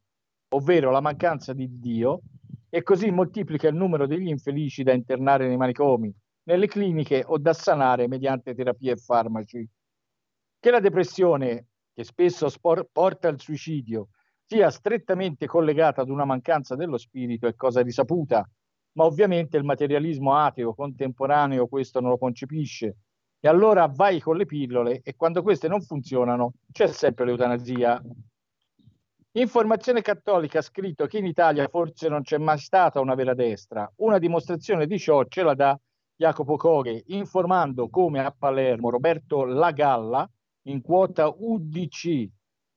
ovvero 0.55 0.91
la 0.91 1.01
mancanza 1.01 1.53
di 1.53 1.69
Dio, 1.79 2.21
e 2.69 2.83
così 2.83 3.11
moltiplica 3.11 3.69
il 3.69 3.75
numero 3.75 4.07
degli 4.07 4.29
infelici 4.29 4.83
da 4.83 4.93
internare 4.93 5.47
nei 5.47 5.57
manicomi, 5.57 6.15
nelle 6.45 6.67
cliniche 6.67 7.25
o 7.27 7.37
da 7.39 7.53
sanare 7.53 8.07
mediante 8.09 8.55
terapie 8.55 8.93
e 8.93 8.97
farmaci. 8.97 9.69
Che 10.59 10.71
la 10.71 10.81
depressione, 10.81 11.67
che 11.93 12.05
spesso 12.05 12.49
spor- 12.49 12.89
porta 12.91 13.29
al 13.29 13.41
suicidio, 13.41 14.09
sia 14.53 14.69
strettamente 14.69 15.47
collegata 15.47 16.01
ad 16.01 16.09
una 16.09 16.25
mancanza 16.25 16.75
dello 16.75 16.99
spirito 16.99 17.47
è 17.47 17.55
cosa 17.55 17.83
risaputa, 17.83 18.45
ma 18.95 19.05
ovviamente 19.05 19.57
il 19.57 19.63
materialismo 19.63 20.35
ateo 20.35 20.75
contemporaneo 20.75 21.69
questo 21.69 22.01
non 22.01 22.11
lo 22.11 22.19
concepisce. 22.19 22.97
E 23.39 23.47
allora 23.47 23.87
vai 23.87 24.19
con 24.19 24.37
le 24.37 24.47
pillole 24.47 25.03
e 25.05 25.15
quando 25.15 25.43
queste 25.43 25.69
non 25.69 25.81
funzionano 25.81 26.55
c'è 26.73 26.89
sempre 26.89 27.27
l'eutanasia. 27.27 28.03
Informazione 29.35 30.03
Cattolica 30.03 30.59
ha 30.59 30.63
scritto 30.63 31.07
che 31.07 31.19
in 31.19 31.27
Italia 31.27 31.69
forse 31.69 32.09
non 32.09 32.23
c'è 32.23 32.39
mai 32.39 32.59
stata 32.59 32.99
una 32.99 33.15
vera 33.15 33.35
destra. 33.35 33.89
Una 33.99 34.19
dimostrazione 34.19 34.89
di 34.89 34.99
ciò 34.99 35.25
ce 35.29 35.45
la 35.45 35.55
dà 35.55 35.79
Jacopo 36.17 36.57
Coghe, 36.57 37.05
informando 37.07 37.89
come 37.89 38.19
a 38.19 38.35
Palermo 38.37 38.91
Roberto 38.91 39.45
Lagalla, 39.45 40.29
in 40.63 40.83
quota 40.83 41.33
UDC, 41.33 42.29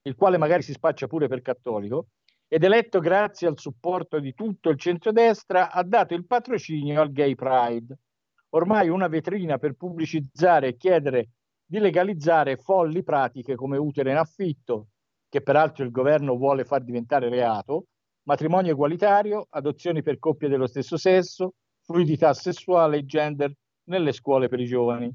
il 0.04 0.16
quale 0.16 0.38
magari 0.38 0.62
si 0.62 0.74
spaccia 0.74 1.08
pure 1.08 1.28
per 1.28 1.42
cattolico, 1.42 2.08
ed 2.48 2.64
eletto 2.64 3.00
grazie 3.00 3.48
al 3.48 3.58
supporto 3.58 4.20
di 4.20 4.34
tutto 4.34 4.70
il 4.70 4.78
centrodestra, 4.78 5.72
ha 5.72 5.84
dato 5.84 6.14
il 6.14 6.26
patrocinio 6.26 7.02
al 7.02 7.12
Gay 7.12 7.36
Pride, 7.36 7.98
ormai 8.50 8.90
una 8.90 9.08
vetrina 9.08 9.58
per 9.58 9.74
pubblicizzare 9.74 10.68
e 10.68 10.78
chiedere 10.78 11.30
di 11.66 11.80
legalizzare 11.80 12.58
folli 12.58 13.02
pratiche 13.02 13.56
come 13.56 13.78
utero 13.78 14.10
in 14.10 14.18
affitto, 14.18 14.90
che 15.30 15.42
peraltro 15.42 15.84
il 15.84 15.92
governo 15.92 16.36
vuole 16.36 16.64
far 16.64 16.84
diventare 16.84 17.30
reato, 17.30 17.86
matrimonio 18.24 18.72
egualitario, 18.72 19.48
adozioni 19.50 20.04
per 20.04 20.20
coppie 20.20 20.50
dello 20.50 20.68
stesso 20.68 20.98
sesso, 20.98 21.56
fluidità 21.82 22.34
sessuale 22.34 22.98
e 22.98 23.06
gender 23.06 23.52
nelle 23.86 24.12
scuole 24.12 24.48
per 24.48 24.60
i 24.60 24.66
giovani. 24.66 25.12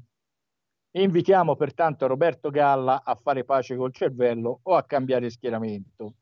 Invitiamo 0.91 1.55
pertanto 1.55 2.07
Roberto 2.07 2.49
Galla 2.49 3.03
a 3.03 3.13
fare 3.13 3.43
pace 3.43 3.75
col 3.75 3.93
cervello 3.93 4.61
o 4.63 4.75
a 4.75 4.83
cambiare 4.83 5.29
schieramento. 5.29 6.15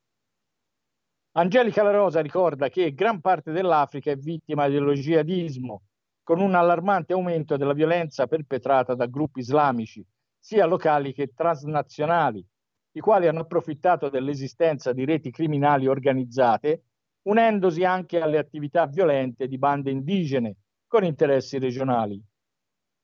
Angelica 1.37 1.83
La 1.83 1.91
Rosa 1.91 2.19
ricorda 2.19 2.67
che 2.67 2.93
gran 2.93 3.21
parte 3.21 3.53
dell'Africa 3.53 4.11
è 4.11 4.17
vittima 4.17 4.67
dello 4.67 4.91
jihadismo, 4.91 5.83
con 6.21 6.41
un 6.41 6.53
allarmante 6.53 7.13
aumento 7.13 7.55
della 7.55 7.71
violenza 7.71 8.27
perpetrata 8.27 8.93
da 8.93 9.05
gruppi 9.05 9.39
islamici, 9.39 10.05
sia 10.37 10.65
locali 10.65 11.13
che 11.13 11.31
transnazionali, 11.33 12.45
i 12.91 12.99
quali 12.99 13.27
hanno 13.27 13.41
approfittato 13.41 14.09
dell'esistenza 14.09 14.91
di 14.91 15.05
reti 15.05 15.31
criminali 15.31 15.87
organizzate, 15.87 16.83
unendosi 17.27 17.85
anche 17.85 18.19
alle 18.19 18.37
attività 18.37 18.85
violente 18.85 19.47
di 19.47 19.57
bande 19.57 19.91
indigene 19.91 20.55
con 20.87 21.05
interessi 21.05 21.57
regionali. 21.57 22.21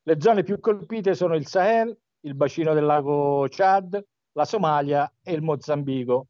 Le 0.05 0.19
zone 0.19 0.43
più 0.43 0.59
colpite 0.59 1.15
sono 1.15 1.33
il 1.33 1.47
Sahel, 1.47 1.97
il 2.25 2.35
bacino 2.35 2.73
del 2.73 2.83
lago 2.83 3.47
Chad, 3.49 4.05
la 4.33 4.43
Somalia 4.43 5.09
e 5.23 5.31
il 5.31 5.41
Mozambico. 5.41 6.27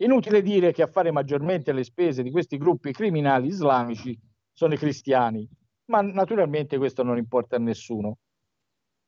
Inutile 0.00 0.42
dire 0.42 0.72
che 0.72 0.82
a 0.82 0.88
fare 0.88 1.10
maggiormente 1.10 1.72
le 1.72 1.84
spese 1.84 2.22
di 2.22 2.30
questi 2.30 2.58
gruppi 2.58 2.92
criminali 2.92 3.46
islamici 3.46 4.14
sono 4.52 4.74
i 4.74 4.76
cristiani, 4.76 5.48
ma 5.86 6.02
naturalmente 6.02 6.76
questo 6.76 7.02
non 7.02 7.16
importa 7.16 7.56
a 7.56 7.60
nessuno. 7.60 8.18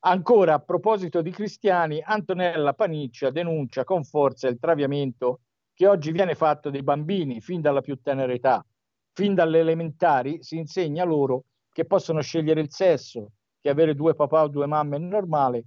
Ancora, 0.03 0.55
a 0.55 0.61
proposito 0.61 1.21
di 1.21 1.31
cristiani, 1.31 2.01
Antonella 2.03 2.73
Paniccia 2.73 3.31
denuncia 3.31 3.85
con 3.85 4.03
forza 4.05 4.49
il 4.49 4.59
traviamento 4.59 5.41
che 5.75 5.87
oggi 5.87 6.11
viene 6.11 6.35
fatto 6.35 6.71
dei 6.71 6.83
bambini 6.83 7.43
fin 7.43 7.61
dalla 7.61 7.83
più 7.83 8.01
tenera 8.01 8.33
età. 8.33 8.65
Fin 9.13 9.35
dalle 9.35 9.59
elementari 9.59 10.43
si 10.43 10.57
insegna 10.57 11.05
loro 11.05 11.45
che 11.71 11.85
possono 11.85 12.23
scegliere 12.23 12.63
il 12.63 12.73
sesso, 12.73 13.33
che 13.61 13.69
avere 13.69 13.95
due 13.95 14.15
papà 14.15 14.43
o 14.43 14.49
due 14.49 14.67
mamme 14.67 14.97
è 14.97 15.01
normale, 15.01 15.65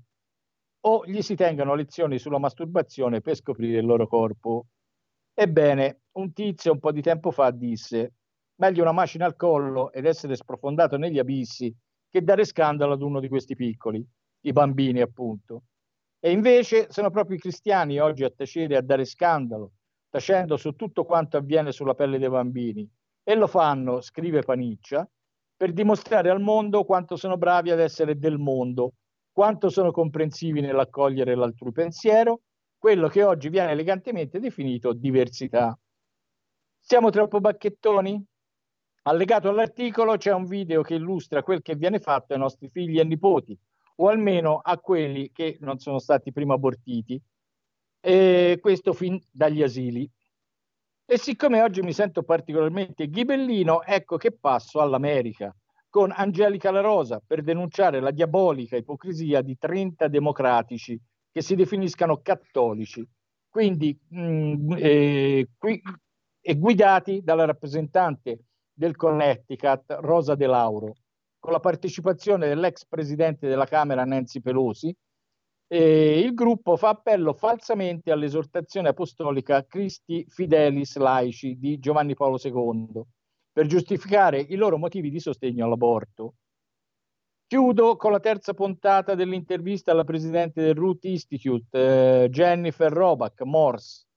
o 0.85 1.05
gli 1.05 1.21
si 1.21 1.35
tengano 1.35 1.75
lezioni 1.75 2.19
sulla 2.19 2.39
masturbazione 2.39 3.21
per 3.21 3.35
scoprire 3.35 3.79
il 3.79 3.85
loro 3.85 4.07
corpo. 4.07 4.65
Ebbene, 5.33 6.01
un 6.13 6.33
tizio 6.33 6.73
un 6.73 6.79
po' 6.79 6.91
di 6.91 7.01
tempo 7.01 7.31
fa 7.31 7.51
disse 7.51 8.13
meglio 8.55 8.83
una 8.83 8.91
macina 8.91 9.25
al 9.25 9.35
collo 9.35 9.91
ed 9.91 10.05
essere 10.05 10.35
sprofondato 10.35 10.97
negli 10.97 11.19
abissi 11.19 11.73
che 12.09 12.21
dare 12.21 12.45
scandalo 12.45 12.93
ad 12.93 13.01
uno 13.01 13.19
di 13.19 13.27
questi 13.27 13.55
piccoli 13.55 14.05
i 14.45 14.51
bambini 14.51 15.01
appunto. 15.01 15.63
E 16.19 16.31
invece 16.31 16.87
sono 16.89 17.09
proprio 17.09 17.37
i 17.37 17.39
cristiani 17.39 17.99
oggi 17.99 18.23
a 18.23 18.29
tacere 18.29 18.75
e 18.75 18.77
a 18.77 18.81
dare 18.81 19.05
scandalo, 19.05 19.71
tacendo 20.09 20.57
su 20.57 20.73
tutto 20.73 21.05
quanto 21.05 21.37
avviene 21.37 21.71
sulla 21.71 21.95
pelle 21.95 22.17
dei 22.17 22.29
bambini. 22.29 22.89
E 23.23 23.35
lo 23.35 23.47
fanno, 23.47 24.01
scrive 24.01 24.41
Paniccia, 24.41 25.09
per 25.63 25.71
dimostrare 25.71 26.29
al 26.29 26.41
mondo 26.41 26.83
quanto 26.83 27.15
sono 27.15 27.37
bravi 27.37 27.71
ad 27.71 27.79
essere 27.79 28.19
del 28.19 28.37
mondo, 28.37 28.95
quanto 29.31 29.69
sono 29.69 29.91
comprensivi 29.93 30.59
nell'accogliere 30.59 31.35
l'altrui 31.35 31.71
pensiero, 31.71 32.41
quello 32.77 33.07
che 33.07 33.23
oggi 33.23 33.47
viene 33.47 33.71
elegantemente 33.71 34.41
definito 34.41 34.91
diversità. 34.91 35.73
Siamo 36.81 37.11
troppo 37.11 37.39
bacchettoni? 37.39 38.21
Allegato 39.03 39.47
all'articolo 39.47 40.17
c'è 40.17 40.33
un 40.33 40.47
video 40.47 40.81
che 40.81 40.95
illustra 40.95 41.43
quel 41.43 41.61
che 41.61 41.75
viene 41.75 41.99
fatto 41.99 42.33
ai 42.33 42.39
nostri 42.39 42.67
figli 42.67 42.99
e 42.99 43.05
nipoti, 43.05 43.57
o 43.95 44.09
almeno 44.09 44.57
a 44.57 44.77
quelli 44.79 45.31
che 45.31 45.55
non 45.61 45.79
sono 45.79 45.99
stati 45.99 46.33
prima 46.33 46.55
abortiti, 46.55 47.17
e 48.01 48.57
questo 48.59 48.91
fin 48.91 49.17
dagli 49.31 49.63
asili. 49.63 50.11
E 51.05 51.17
siccome 51.17 51.61
oggi 51.61 51.81
mi 51.81 51.91
sento 51.91 52.23
particolarmente 52.23 53.07
ghibellino, 53.07 53.83
ecco 53.83 54.15
che 54.15 54.31
passo 54.31 54.79
all'America 54.79 55.53
con 55.89 56.11
Angelica 56.15 56.71
La 56.71 56.79
Rosa 56.79 57.21
per 57.23 57.43
denunciare 57.43 57.99
la 57.99 58.09
diabolica 58.09 58.77
ipocrisia 58.77 59.41
di 59.41 59.57
30 59.57 60.07
democratici 60.07 60.99
che 61.29 61.41
si 61.41 61.55
definiscano 61.55 62.21
cattolici, 62.21 63.07
quindi 63.49 63.95
mh, 64.09 64.21
mm, 64.21 64.71
eh, 64.77 65.49
qui, 65.57 65.79
e 66.41 66.55
guidati 66.55 67.21
dalla 67.21 67.45
rappresentante 67.45 68.45
del 68.73 68.95
Connecticut, 68.95 69.97
Rosa 69.99 70.35
De 70.35 70.47
Lauro, 70.47 70.93
con 71.37 71.51
la 71.51 71.59
partecipazione 71.59 72.47
dell'ex 72.47 72.85
presidente 72.87 73.47
della 73.47 73.65
Camera 73.65 74.03
Nancy 74.03 74.39
Pelosi, 74.41 74.95
e 75.67 76.19
il 76.19 76.33
gruppo 76.33 76.75
fa 76.77 76.89
appello 76.89 77.33
falsamente 77.33 78.11
all'esortazione 78.11 78.89
apostolica 78.89 79.65
Christi 79.65 80.25
Fidelis 80.27 80.97
Laici 80.97 81.57
di 81.57 81.79
Giovanni 81.79 82.13
Paolo 82.13 82.39
II 82.41 83.01
per 83.51 83.67
giustificare 83.67 84.39
i 84.39 84.55
loro 84.55 84.77
motivi 84.77 85.09
di 85.09 85.19
sostegno 85.19 85.65
all'aborto. 85.65 86.35
Chiudo 87.47 87.95
con 87.97 88.11
la 88.11 88.19
terza 88.19 88.53
puntata 88.53 89.13
dell'intervista 89.13 89.91
alla 89.91 90.03
presidente 90.03 90.61
del 90.61 90.73
Root 90.73 91.03
Institute, 91.05 92.23
eh, 92.23 92.29
Jennifer 92.29 92.91
Robach 92.91 93.41
Morse, 93.41 94.07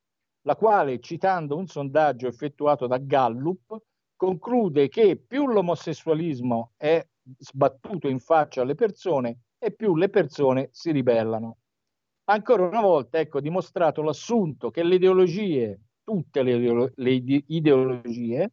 la 0.47 0.57
quale, 0.57 1.01
citando 1.01 1.57
un 1.57 1.67
sondaggio 1.67 2.29
effettuato 2.29 2.87
da 2.87 2.97
Gallup, 2.97 3.77
conclude 4.17 4.89
che 4.89 5.17
più 5.17 5.47
l'omosessualismo 5.47 6.73
è 6.77 7.07
sbattuto 7.39 8.09
in 8.09 8.21
faccia 8.21 8.63
alle 8.63 8.75
persone 8.75 9.41
e 9.59 9.73
più 9.73 9.97
le 9.97 10.09
persone 10.09 10.69
si 10.73 10.91
ribellano. 10.93 11.59
Ancora 12.29 12.67
una 12.67 12.81
volta, 12.81 13.19
ecco, 13.19 13.41
dimostrato 13.41 14.03
l'assunto 14.03 14.71
che 14.71 14.83
le 14.83 14.97
ideologie, 14.97 15.81
tutte 16.03 16.43
le, 16.43 16.57
ideolo- 16.57 16.93
le 16.97 17.11
ideologie, 17.47 18.53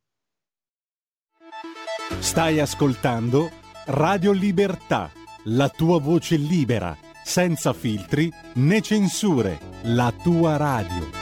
Stai 2.20 2.62
ascoltando 2.62 3.50
Radio 3.88 4.32
Libertà, 4.32 5.12
la 5.48 5.68
tua 5.68 6.00
voce 6.00 6.38
libera, 6.38 6.96
senza 7.22 7.74
filtri 7.74 8.32
né 8.54 8.80
censure, 8.80 9.60
la 9.82 10.14
tua 10.24 10.56
radio. 10.56 11.21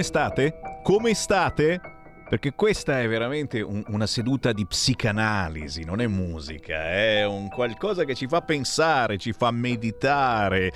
Come 0.00 0.08
state? 0.08 0.60
Come 0.82 1.12
state? 1.12 1.80
Perché 2.26 2.54
questa 2.54 3.00
è 3.00 3.06
veramente 3.06 3.60
un, 3.60 3.84
una 3.88 4.06
seduta 4.06 4.50
di 4.50 4.64
psicanalisi, 4.64 5.84
non 5.84 6.00
è 6.00 6.06
musica, 6.06 6.90
è 6.90 7.26
un 7.26 7.50
qualcosa 7.50 8.04
che 8.04 8.14
ci 8.14 8.26
fa 8.26 8.40
pensare, 8.40 9.18
ci 9.18 9.34
fa 9.34 9.50
meditare. 9.50 10.72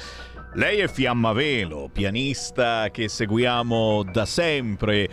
Lei 0.56 0.80
è 0.80 0.88
Fiamma 0.88 1.32
Velo, 1.32 1.88
pianista 1.90 2.90
che 2.90 3.08
seguiamo 3.08 4.02
da 4.02 4.26
sempre 4.26 5.08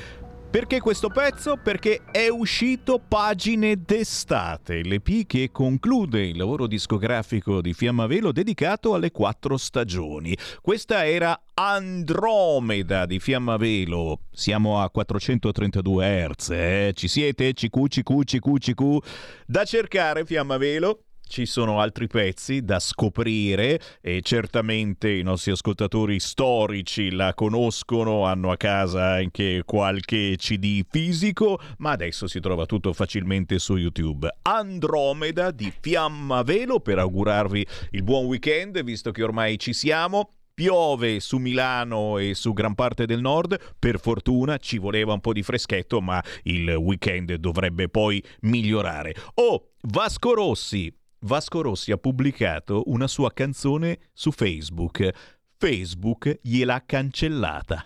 perché 0.52 0.82
questo 0.82 1.08
pezzo? 1.08 1.56
Perché 1.56 2.02
è 2.12 2.28
uscito 2.28 3.00
Pagine 3.00 3.82
d'estate, 3.82 4.82
l'EP 4.84 5.26
che 5.26 5.50
conclude 5.50 6.28
il 6.28 6.36
lavoro 6.36 6.68
discografico 6.68 7.62
di 7.62 7.74
Fiammavelo 7.74 8.34
dedicato 8.34 8.94
alle 8.94 9.12
quattro 9.12 9.56
stagioni. 9.56 10.38
Questa 10.62 11.08
era 11.08 11.42
Andromeda 11.54 13.06
di 13.06 13.20
Fiammavelo. 13.20 14.24
Siamo 14.30 14.82
a 14.82 14.90
432 14.90 16.28
Hz, 16.28 16.50
eh? 16.50 16.92
Ci 16.96 17.08
siete? 17.08 17.54
CQ, 17.54 17.88
CQ, 17.88 18.24
CQ, 18.26 18.58
CQ. 18.60 18.98
Da 19.46 19.64
cercare 19.64 20.26
Fiammavelo 20.26 21.04
ci 21.32 21.46
sono 21.46 21.80
altri 21.80 22.08
pezzi 22.08 22.62
da 22.62 22.78
scoprire 22.78 23.80
e 24.02 24.20
certamente 24.22 25.10
i 25.10 25.24
nostri 25.24 25.52
ascoltatori 25.52 26.20
storici 26.20 27.10
la 27.10 27.34
conoscono, 27.34 28.26
hanno 28.26 28.52
a 28.52 28.58
casa 28.58 29.14
anche 29.14 29.62
qualche 29.66 30.36
CD 30.36 30.84
fisico, 30.88 31.58
ma 31.78 31.92
adesso 31.92 32.28
si 32.28 32.42
trova 32.42 32.66
tutto 32.66 32.92
facilmente 32.92 33.60
su 33.60 33.78
YouTube. 33.78 34.28
Andromeda 34.42 35.52
di 35.52 35.72
Fiamma 35.80 36.44
Velo 36.44 36.82
per 36.82 37.00
augurarvi 37.00 37.66
il 37.92 38.04
buon 38.04 38.26
weekend, 38.26 38.84
visto 38.84 39.12
che 39.12 39.24
ormai 39.24 39.58
ci 39.58 39.72
siamo 39.72 40.32
piove 40.54 41.22
su 41.22 41.38
Milano 41.38 42.18
e 42.18 42.34
su 42.36 42.52
gran 42.52 42.76
parte 42.76 43.06
del 43.06 43.22
nord, 43.22 43.58
per 43.80 44.02
fortuna 44.02 44.58
ci 44.58 44.80
voleva 44.80 45.14
un 45.14 45.22
po' 45.22 45.32
di 45.32 45.44
freschetto, 45.44 46.02
ma 46.02 46.22
il 46.44 46.70
weekend 46.72 47.34
dovrebbe 47.36 47.88
poi 47.88 48.22
migliorare. 48.42 49.16
Oh, 49.36 49.70
Vasco 49.84 50.34
Rossi, 50.34 50.94
Vasco 51.24 51.62
Rossi 51.62 51.92
ha 51.92 51.98
pubblicato 51.98 52.84
una 52.88 53.08
sua 53.08 53.32
canzone 53.32 54.00
su 54.12 54.32
Facebook. 54.32 55.10
Facebook 55.56 56.40
gliel'ha 56.42 56.84
cancellata. 56.84 57.84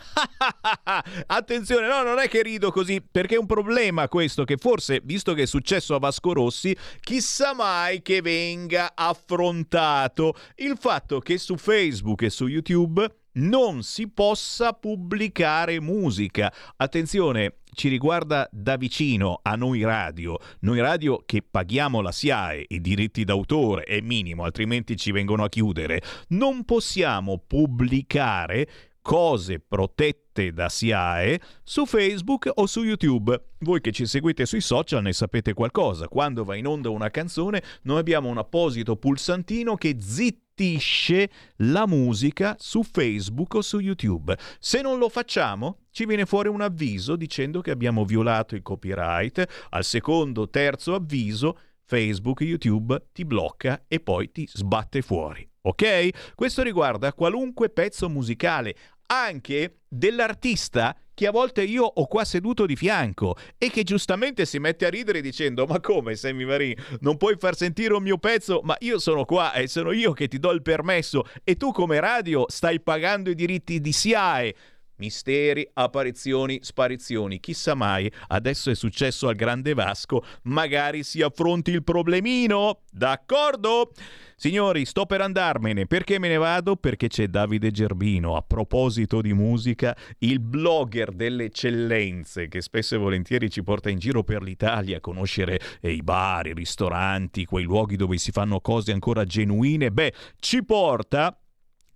Attenzione, 1.27 1.87
no, 1.87 2.01
non 2.03 2.19
è 2.19 2.29
che 2.29 2.41
rido 2.41 2.71
così, 2.71 3.01
perché 3.01 3.35
è 3.35 3.37
un 3.37 3.45
problema 3.45 4.07
questo 4.07 4.45
che 4.45 4.55
forse, 4.55 5.01
visto 5.03 5.33
che 5.33 5.41
è 5.41 5.45
successo 5.45 5.95
a 5.95 5.99
Vasco 5.99 6.31
Rossi, 6.31 6.73
chissà 7.01 7.53
mai 7.53 8.01
che 8.01 8.21
venga 8.21 8.93
affrontato 8.95 10.33
il 10.55 10.77
fatto 10.79 11.19
che 11.19 11.37
su 11.37 11.57
Facebook 11.57 12.21
e 12.21 12.29
su 12.29 12.47
YouTube 12.47 13.05
non 13.35 13.83
si 13.83 14.09
possa 14.09 14.73
pubblicare 14.73 15.79
musica. 15.79 16.53
Attenzione, 16.77 17.57
ci 17.73 17.89
riguarda 17.89 18.47
da 18.51 18.77
vicino 18.77 19.39
a 19.41 19.55
noi 19.55 19.83
radio, 19.83 20.37
noi 20.61 20.79
radio 20.79 21.21
che 21.25 21.41
paghiamo 21.41 22.01
la 22.01 22.11
SIAE, 22.11 22.65
i 22.69 22.81
diritti 22.81 23.23
d'autore 23.23 23.83
è 23.83 23.99
minimo, 23.99 24.43
altrimenti 24.43 24.95
ci 24.95 25.11
vengono 25.11 25.43
a 25.43 25.49
chiudere. 25.49 26.01
Non 26.29 26.63
possiamo 26.63 27.37
pubblicare 27.45 28.67
cose 29.01 29.59
protette 29.59 30.24
da 30.53 30.69
SIAE 30.69 31.39
su 31.63 31.85
Facebook 31.85 32.49
o 32.53 32.65
su 32.65 32.83
YouTube. 32.83 33.39
Voi 33.59 33.81
che 33.81 33.91
ci 33.91 34.05
seguite 34.05 34.45
sui 34.45 34.61
social 34.61 35.01
ne 35.01 35.13
sapete 35.13 35.53
qualcosa. 35.53 36.07
Quando 36.07 36.43
va 36.43 36.55
in 36.55 36.67
onda 36.67 36.89
una 36.89 37.09
canzone, 37.09 37.63
noi 37.83 37.99
abbiamo 37.99 38.29
un 38.29 38.37
apposito 38.37 38.95
pulsantino 38.95 39.75
che 39.75 39.97
zittisce 39.99 41.29
la 41.57 41.87
musica 41.87 42.55
su 42.59 42.83
Facebook 42.83 43.55
o 43.55 43.61
su 43.61 43.79
YouTube. 43.79 44.37
Se 44.59 44.81
non 44.81 44.99
lo 44.99 45.09
facciamo, 45.09 45.79
ci 45.91 46.05
viene 46.05 46.25
fuori 46.25 46.49
un 46.49 46.61
avviso 46.61 47.15
dicendo 47.15 47.61
che 47.61 47.71
abbiamo 47.71 48.05
violato 48.05 48.55
il 48.55 48.61
copyright. 48.61 49.67
Al 49.69 49.83
secondo, 49.83 50.49
terzo 50.49 50.93
avviso, 50.93 51.57
Facebook, 51.85 52.41
YouTube 52.41 53.09
ti 53.13 53.25
blocca 53.25 53.85
e 53.87 53.99
poi 53.99 54.31
ti 54.31 54.47
sbatte 54.51 55.01
fuori. 55.01 55.47
Ok? 55.61 56.33
Questo 56.35 56.61
riguarda 56.61 57.13
qualunque 57.13 57.69
pezzo 57.69 58.09
musicale, 58.09 58.75
anche 59.07 59.81
dell'artista 59.95 60.95
che 61.15 61.27
a 61.27 61.31
volte 61.31 61.63
io 61.63 61.83
ho 61.85 62.05
qua 62.07 62.25
seduto 62.25 62.65
di 62.65 62.75
fianco 62.75 63.37
e 63.57 63.69
che 63.69 63.83
giustamente 63.83 64.45
si 64.45 64.59
mette 64.59 64.85
a 64.85 64.89
ridere 64.89 65.21
dicendo 65.21 65.65
ma 65.65 65.79
come 65.79 66.15
Sammy 66.15 66.43
Marin? 66.43 66.75
Non 66.99 67.15
puoi 67.17 67.37
far 67.39 67.55
sentire 67.55 67.93
un 67.93 68.03
mio 68.03 68.17
pezzo? 68.17 68.59
Ma 68.63 68.75
io 68.79 68.99
sono 68.99 69.23
qua 69.23 69.53
e 69.53 69.67
sono 69.67 69.93
io 69.93 70.11
che 70.11 70.27
ti 70.27 70.37
do 70.37 70.51
il 70.51 70.61
permesso. 70.61 71.23
E 71.43 71.55
tu 71.55 71.71
come 71.71 71.99
radio 71.99 72.45
stai 72.49 72.81
pagando 72.81 73.29
i 73.29 73.35
diritti 73.35 73.79
di 73.79 73.93
SIAE 73.93 74.55
Misteri, 74.97 75.67
apparizioni, 75.73 76.59
sparizioni. 76.61 77.39
Chissà 77.39 77.75
mai, 77.75 78.11
adesso 78.27 78.69
è 78.69 78.75
successo 78.75 79.27
al 79.27 79.35
grande 79.35 79.73
Vasco, 79.73 80.23
magari 80.43 81.03
si 81.03 81.21
affronti 81.21 81.71
il 81.71 81.83
problemino. 81.83 82.81
D'accordo? 82.91 83.91
Signori, 84.37 84.85
sto 84.85 85.05
per 85.05 85.21
andarmene. 85.21 85.85
Perché 85.85 86.19
me 86.19 86.27
ne 86.27 86.37
vado? 86.37 86.75
Perché 86.75 87.07
c'è 87.07 87.27
Davide 87.27 87.71
Gerbino. 87.71 88.35
A 88.35 88.41
proposito 88.41 89.21
di 89.21 89.33
musica, 89.33 89.95
il 90.19 90.39
blogger 90.39 91.11
delle 91.11 91.45
eccellenze 91.45 92.47
che 92.47 92.61
spesso 92.61 92.95
e 92.95 92.97
volentieri 92.97 93.49
ci 93.49 93.63
porta 93.63 93.89
in 93.89 93.99
giro 93.99 94.23
per 94.23 94.41
l'Italia 94.43 94.97
a 94.97 95.01
conoscere 95.01 95.59
eh, 95.81 95.91
i 95.91 96.01
bar, 96.01 96.47
i 96.47 96.53
ristoranti, 96.53 97.45
quei 97.45 97.63
luoghi 97.63 97.95
dove 97.95 98.17
si 98.17 98.31
fanno 98.31 98.59
cose 98.61 98.91
ancora 98.91 99.25
genuine. 99.25 99.91
Beh, 99.91 100.13
ci 100.39 100.63
porta 100.63 101.37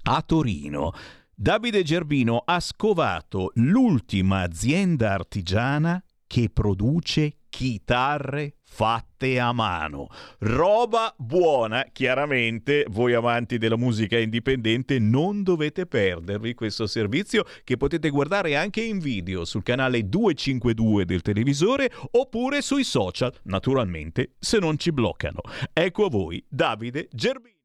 a 0.02 0.22
Torino 0.22 0.94
Davide 1.42 1.84
Gerbino 1.84 2.42
ha 2.44 2.60
scovato 2.60 3.54
l'ultima 3.54 4.42
azienda 4.42 5.14
artigiana 5.14 6.04
che 6.28 6.50
produce 6.52 7.38
chitarre 7.48 8.56
fatte 8.66 9.40
a 9.40 9.54
mano. 9.54 10.10
Roba 10.40 11.16
buona, 11.18 11.86
chiaramente 11.94 12.86
voi 12.90 13.14
amanti 13.14 13.58
della 13.58 13.78
musica 13.78 14.20
indipendente 14.20 15.00
non 15.00 15.42
dovete 15.42 15.86
perdervi 15.86 16.54
questo 16.56 16.88
servizio 16.88 17.46
che 17.64 17.78
potete 17.78 18.10
guardare 18.10 18.58
anche 18.58 18.82
in 18.82 19.00
video 19.00 19.46
sul 19.46 19.64
canale 19.64 20.10
252 20.10 21.06
del 21.06 21.22
televisore 21.22 21.90
oppure 22.12 22.62
sui 22.62 22.84
social, 22.84 23.34
naturalmente 23.44 24.34
se 24.40 24.60
non 24.60 24.78
ci 24.78 24.92
bloccano. 24.92 25.40
Ecco 25.72 26.04
a 26.04 26.10
voi 26.10 26.44
Davide 26.50 27.08
Gerbino. 27.14 27.59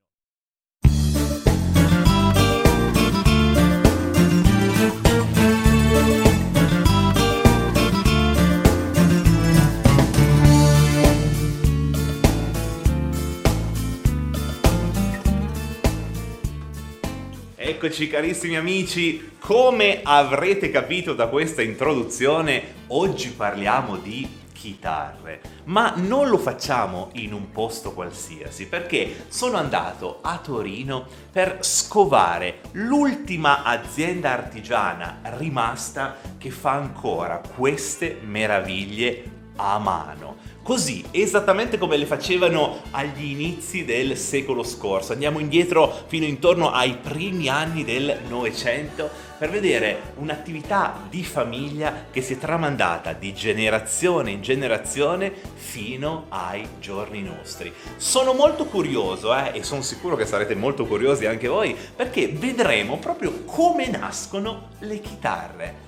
Eccoci 17.67 18.09
carissimi 18.09 18.57
amici, 18.57 19.31
come 19.39 20.01
avrete 20.03 20.71
capito 20.71 21.15
da 21.15 21.29
questa 21.29 21.63
introduzione, 21.63 22.63
oggi 22.89 23.31
parliamo 23.31 23.97
di 23.97 24.43
chitarre, 24.53 25.41
ma 25.65 25.95
non 25.97 26.29
lo 26.29 26.37
facciamo 26.37 27.09
in 27.15 27.33
un 27.33 27.53
posto 27.53 27.93
qualsiasi, 27.93 28.67
perché 28.67 29.25
sono 29.29 29.57
andato 29.57 30.19
a 30.21 30.37
Torino 30.37 31.07
per 31.33 31.61
scovare 31.61 32.61
l'ultima 32.73 33.63
azienda 33.63 34.33
artigiana 34.33 35.21
rimasta 35.39 36.19
che 36.37 36.51
fa 36.51 36.73
ancora 36.73 37.41
queste 37.57 38.19
meraviglie 38.23 39.25
a 39.57 39.79
mano. 39.79 40.37
Così, 40.65 41.05
esattamente 41.11 41.77
come 41.77 41.99
le 41.99 42.07
facevano 42.07 42.85
agli 42.93 43.33
inizi 43.33 43.85
del 43.85 44.17
secolo 44.17 44.63
scorso. 44.63 45.13
Andiamo 45.13 45.39
indietro 45.39 46.05
fino 46.07 46.25
intorno 46.25 46.71
ai 46.71 46.97
primi 46.97 47.51
anni 47.51 47.85
del 47.85 48.21
Novecento 48.27 49.11
per 49.37 49.51
vedere 49.51 50.15
un'attività 50.15 51.03
di 51.11 51.23
famiglia 51.23 52.07
che 52.11 52.23
si 52.23 52.33
è 52.33 52.39
tramandata 52.39 53.13
di 53.13 53.35
generazione 53.35 54.31
in 54.31 54.41
generazione 54.41 55.35
fino 55.55 56.25
ai 56.31 56.67
giorni 56.81 57.21
nostri. 57.21 57.71
Sono 57.99 58.33
molto 58.33 58.65
curioso 58.65 59.37
eh, 59.37 59.51
e 59.53 59.63
sono 59.65 59.83
sicuro 59.83 60.17
che 60.17 60.25
sarete 60.25 60.55
molto 60.55 60.87
curiosi 60.87 61.27
anche 61.27 61.47
voi 61.47 61.77
perché 61.95 62.29
vedremo 62.29 62.97
proprio 62.97 63.45
come 63.45 63.91
nascono 63.91 64.69
le 64.79 64.99
chitarre 65.01 65.84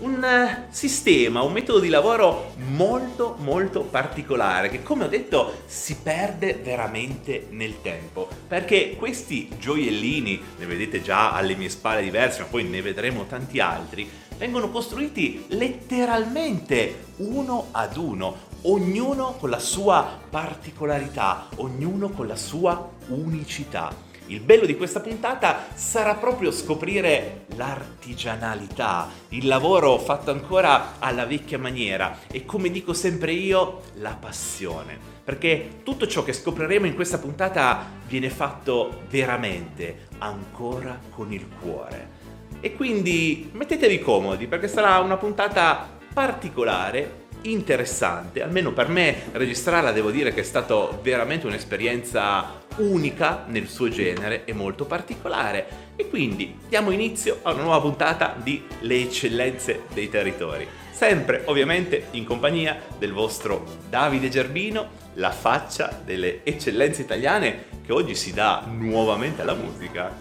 un 0.00 0.24
eh, 0.24 0.66
sistema, 0.70 1.42
un 1.42 1.52
metodo 1.52 1.78
di 1.78 1.88
lavoro 1.88 2.52
molto 2.68 3.36
molto 3.40 3.82
particolare 3.82 4.68
che 4.68 4.82
come 4.82 5.04
ho 5.04 5.08
detto 5.08 5.62
si 5.66 5.96
perde 5.96 6.54
veramente 6.54 7.46
nel 7.50 7.82
tempo 7.82 8.28
perché 8.48 8.96
questi 8.96 9.48
gioiellini, 9.58 10.40
ne 10.58 10.66
vedete 10.66 11.02
già 11.02 11.32
alle 11.32 11.54
mie 11.54 11.68
spalle 11.68 12.02
diversi 12.02 12.40
ma 12.40 12.46
poi 12.46 12.64
ne 12.64 12.82
vedremo 12.82 13.26
tanti 13.26 13.60
altri, 13.60 14.08
vengono 14.36 14.70
costruiti 14.70 15.44
letteralmente 15.48 17.08
uno 17.16 17.68
ad 17.72 17.96
uno, 17.96 18.48
ognuno 18.62 19.36
con 19.38 19.50
la 19.50 19.58
sua 19.58 20.18
particolarità, 20.30 21.48
ognuno 21.56 22.08
con 22.10 22.26
la 22.26 22.36
sua 22.36 22.88
unicità. 23.08 24.08
Il 24.30 24.38
bello 24.38 24.64
di 24.64 24.76
questa 24.76 25.00
puntata 25.00 25.66
sarà 25.74 26.14
proprio 26.14 26.52
scoprire 26.52 27.46
l'artigianalità, 27.56 29.08
il 29.30 29.48
lavoro 29.48 29.98
fatto 29.98 30.30
ancora 30.30 31.00
alla 31.00 31.26
vecchia 31.26 31.58
maniera 31.58 32.16
e 32.30 32.44
come 32.44 32.70
dico 32.70 32.92
sempre 32.92 33.32
io, 33.32 33.80
la 33.94 34.16
passione. 34.18 34.96
Perché 35.24 35.80
tutto 35.82 36.06
ciò 36.06 36.22
che 36.22 36.32
scopriremo 36.32 36.86
in 36.86 36.94
questa 36.94 37.18
puntata 37.18 37.84
viene 38.06 38.30
fatto 38.30 39.02
veramente 39.10 40.06
ancora 40.18 40.96
con 41.10 41.32
il 41.32 41.48
cuore. 41.60 42.18
E 42.60 42.74
quindi 42.76 43.50
mettetevi 43.52 43.98
comodi 43.98 44.46
perché 44.46 44.68
sarà 44.68 45.00
una 45.00 45.16
puntata 45.16 45.88
particolare 46.14 47.19
interessante, 47.42 48.42
almeno 48.42 48.72
per 48.72 48.88
me 48.88 49.24
registrarla 49.32 49.92
devo 49.92 50.10
dire 50.10 50.32
che 50.32 50.40
è 50.40 50.44
stata 50.44 50.98
veramente 51.02 51.46
un'esperienza 51.46 52.58
unica 52.76 53.44
nel 53.46 53.68
suo 53.68 53.88
genere 53.88 54.44
e 54.44 54.52
molto 54.52 54.84
particolare. 54.84 55.88
E 55.96 56.08
quindi 56.08 56.58
diamo 56.68 56.90
inizio 56.90 57.40
a 57.42 57.52
una 57.52 57.62
nuova 57.62 57.80
puntata 57.80 58.34
di 58.42 58.62
Le 58.80 59.02
eccellenze 59.02 59.82
dei 59.92 60.08
territori. 60.08 60.66
Sempre 60.90 61.42
ovviamente 61.46 62.08
in 62.12 62.24
compagnia 62.24 62.78
del 62.98 63.12
vostro 63.12 63.64
Davide 63.88 64.28
Gerbino, 64.28 64.98
la 65.14 65.30
faccia 65.30 66.00
delle 66.04 66.44
eccellenze 66.44 67.02
italiane 67.02 67.64
che 67.84 67.92
oggi 67.92 68.14
si 68.14 68.32
dà 68.32 68.64
nuovamente 68.66 69.42
alla 69.42 69.54
musica. 69.54 70.14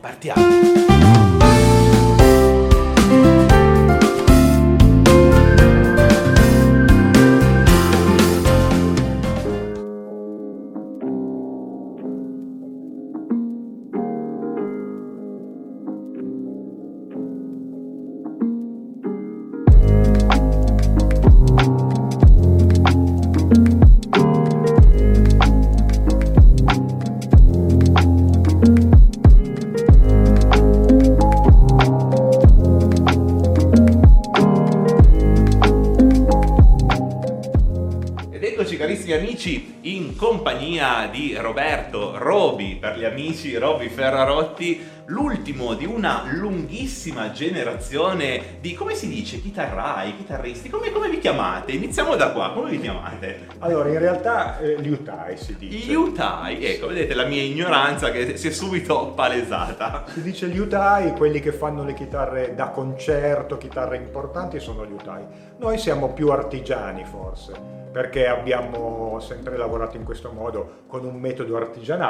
Partiamo! 0.00 1.27
Compagnia 40.78 41.08
di 41.10 41.34
Roberto 41.36 42.07
Robi, 42.18 42.76
per 42.80 42.98
gli 42.98 43.04
amici 43.04 43.56
Robi 43.56 43.88
Ferrarotti, 43.88 44.96
l'ultimo 45.06 45.74
di 45.74 45.86
una 45.86 46.24
lunghissima 46.26 47.30
generazione 47.30 48.58
di, 48.60 48.74
come 48.74 48.94
si 48.94 49.08
dice, 49.08 49.40
chitarrai, 49.40 50.16
chitarristi, 50.16 50.68
come, 50.68 50.90
come 50.90 51.08
vi 51.08 51.18
chiamate? 51.18 51.72
Iniziamo 51.72 52.16
da 52.16 52.32
qua, 52.32 52.50
come 52.52 52.70
vi 52.70 52.80
chiamate? 52.80 53.46
Allora, 53.60 53.88
in 53.88 53.98
realtà 53.98 54.58
eh, 54.58 54.76
liutai 54.76 55.36
si 55.36 55.56
dice. 55.56 55.86
Liutai, 55.86 56.64
ecco, 56.64 56.88
vedete 56.88 57.14
la 57.14 57.24
mia 57.24 57.42
ignoranza 57.42 58.10
che 58.10 58.36
si 58.36 58.48
è 58.48 58.50
subito 58.50 59.12
palesata. 59.14 60.04
Si 60.08 60.20
dice 60.20 60.46
liutai, 60.46 61.12
quelli 61.12 61.40
che 61.40 61.52
fanno 61.52 61.84
le 61.84 61.94
chitarre 61.94 62.54
da 62.54 62.68
concerto, 62.68 63.56
chitarre 63.56 63.96
importanti 63.96 64.60
sono 64.60 64.82
liutai. 64.82 65.24
Noi 65.58 65.78
siamo 65.78 66.12
più 66.12 66.30
artigiani 66.30 67.04
forse 67.04 67.76
perché 67.90 68.28
abbiamo 68.28 69.18
sempre 69.20 69.56
lavorato 69.56 69.96
in 69.96 70.04
questo 70.04 70.30
modo 70.30 70.82
con 70.86 71.04
un 71.04 71.16
metodo 71.16 71.56
artigianale 71.56 72.07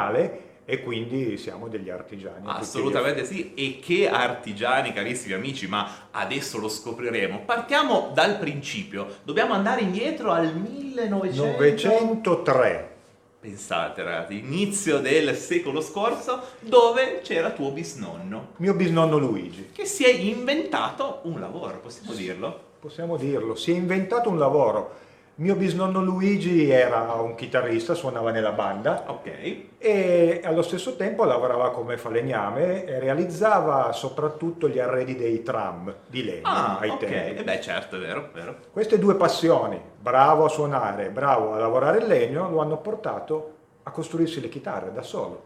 e 0.71 0.83
quindi 0.83 1.39
siamo 1.39 1.69
degli 1.69 1.89
artigiani. 1.89 2.45
Assolutamente 2.45 3.25
sì, 3.25 3.55
e 3.55 3.79
che 3.83 4.07
artigiani 4.07 4.93
carissimi 4.93 5.33
amici, 5.33 5.67
ma 5.67 6.09
adesso 6.11 6.59
lo 6.59 6.69
scopriremo. 6.69 7.45
Partiamo 7.47 8.11
dal 8.13 8.39
principio, 8.39 9.07
dobbiamo 9.23 9.55
andare 9.55 9.81
indietro 9.81 10.31
al 10.31 10.55
1903. 10.55 12.97
Pensate 13.41 14.03
ragazzi, 14.03 14.41
inizio 14.41 14.99
del 14.99 15.35
secolo 15.37 15.81
scorso, 15.81 16.39
dove 16.61 17.21
c'era 17.23 17.51
tuo 17.51 17.71
bisnonno. 17.71 18.49
Mio 18.57 18.75
bisnonno 18.75 19.17
Luigi. 19.17 19.71
Che 19.73 19.87
si 19.87 20.05
è 20.05 20.13
inventato 20.13 21.21
un 21.23 21.41
lavoro, 21.41 21.79
possiamo 21.79 22.13
dirlo? 22.13 22.67
Possiamo 22.79 23.17
dirlo, 23.17 23.55
si 23.55 23.73
è 23.73 23.75
inventato 23.75 24.29
un 24.29 24.39
lavoro 24.39 25.07
mio 25.41 25.55
bisnonno 25.55 26.03
Luigi 26.03 26.69
era 26.69 27.13
un 27.15 27.37
chitarrista, 27.37 27.95
suonava 27.95 28.33
nella 28.33 28.51
banda 28.51 29.05
okay. 29.07 29.71
e 29.79 30.41
allo 30.43 30.63
stesso 30.63 30.97
tempo 30.97 31.23
lavorava 31.23 31.71
come 31.71 31.97
falegname 31.97 32.85
e 32.85 32.99
realizzava 32.99 33.93
soprattutto 33.93 34.69
gli 34.69 34.81
arredi 34.81 35.15
dei 35.15 35.45
tram 35.45 35.95
di 36.09 36.25
legno 36.25 36.43
ah, 36.43 36.79
ai 36.79 36.91
okay. 36.91 37.09
tempi. 37.09 37.41
E 37.41 37.45
beh 37.45 37.61
certo, 37.61 37.97
è 37.97 38.01
vero, 38.01 38.31
vero. 38.33 38.57
Queste 38.73 38.99
due 38.99 39.15
passioni, 39.15 39.81
bravo 40.01 40.45
a 40.45 40.49
suonare, 40.49 41.11
bravo 41.11 41.53
a 41.53 41.59
lavorare 41.59 41.99
il 41.99 42.07
legno, 42.09 42.51
lo 42.51 42.59
hanno 42.59 42.79
portato 42.79 43.55
a 43.85 43.93
costruirsi 43.93 44.41
le 44.41 44.49
chitarre 44.49 44.93
da 44.93 45.03
solo. 45.03 45.45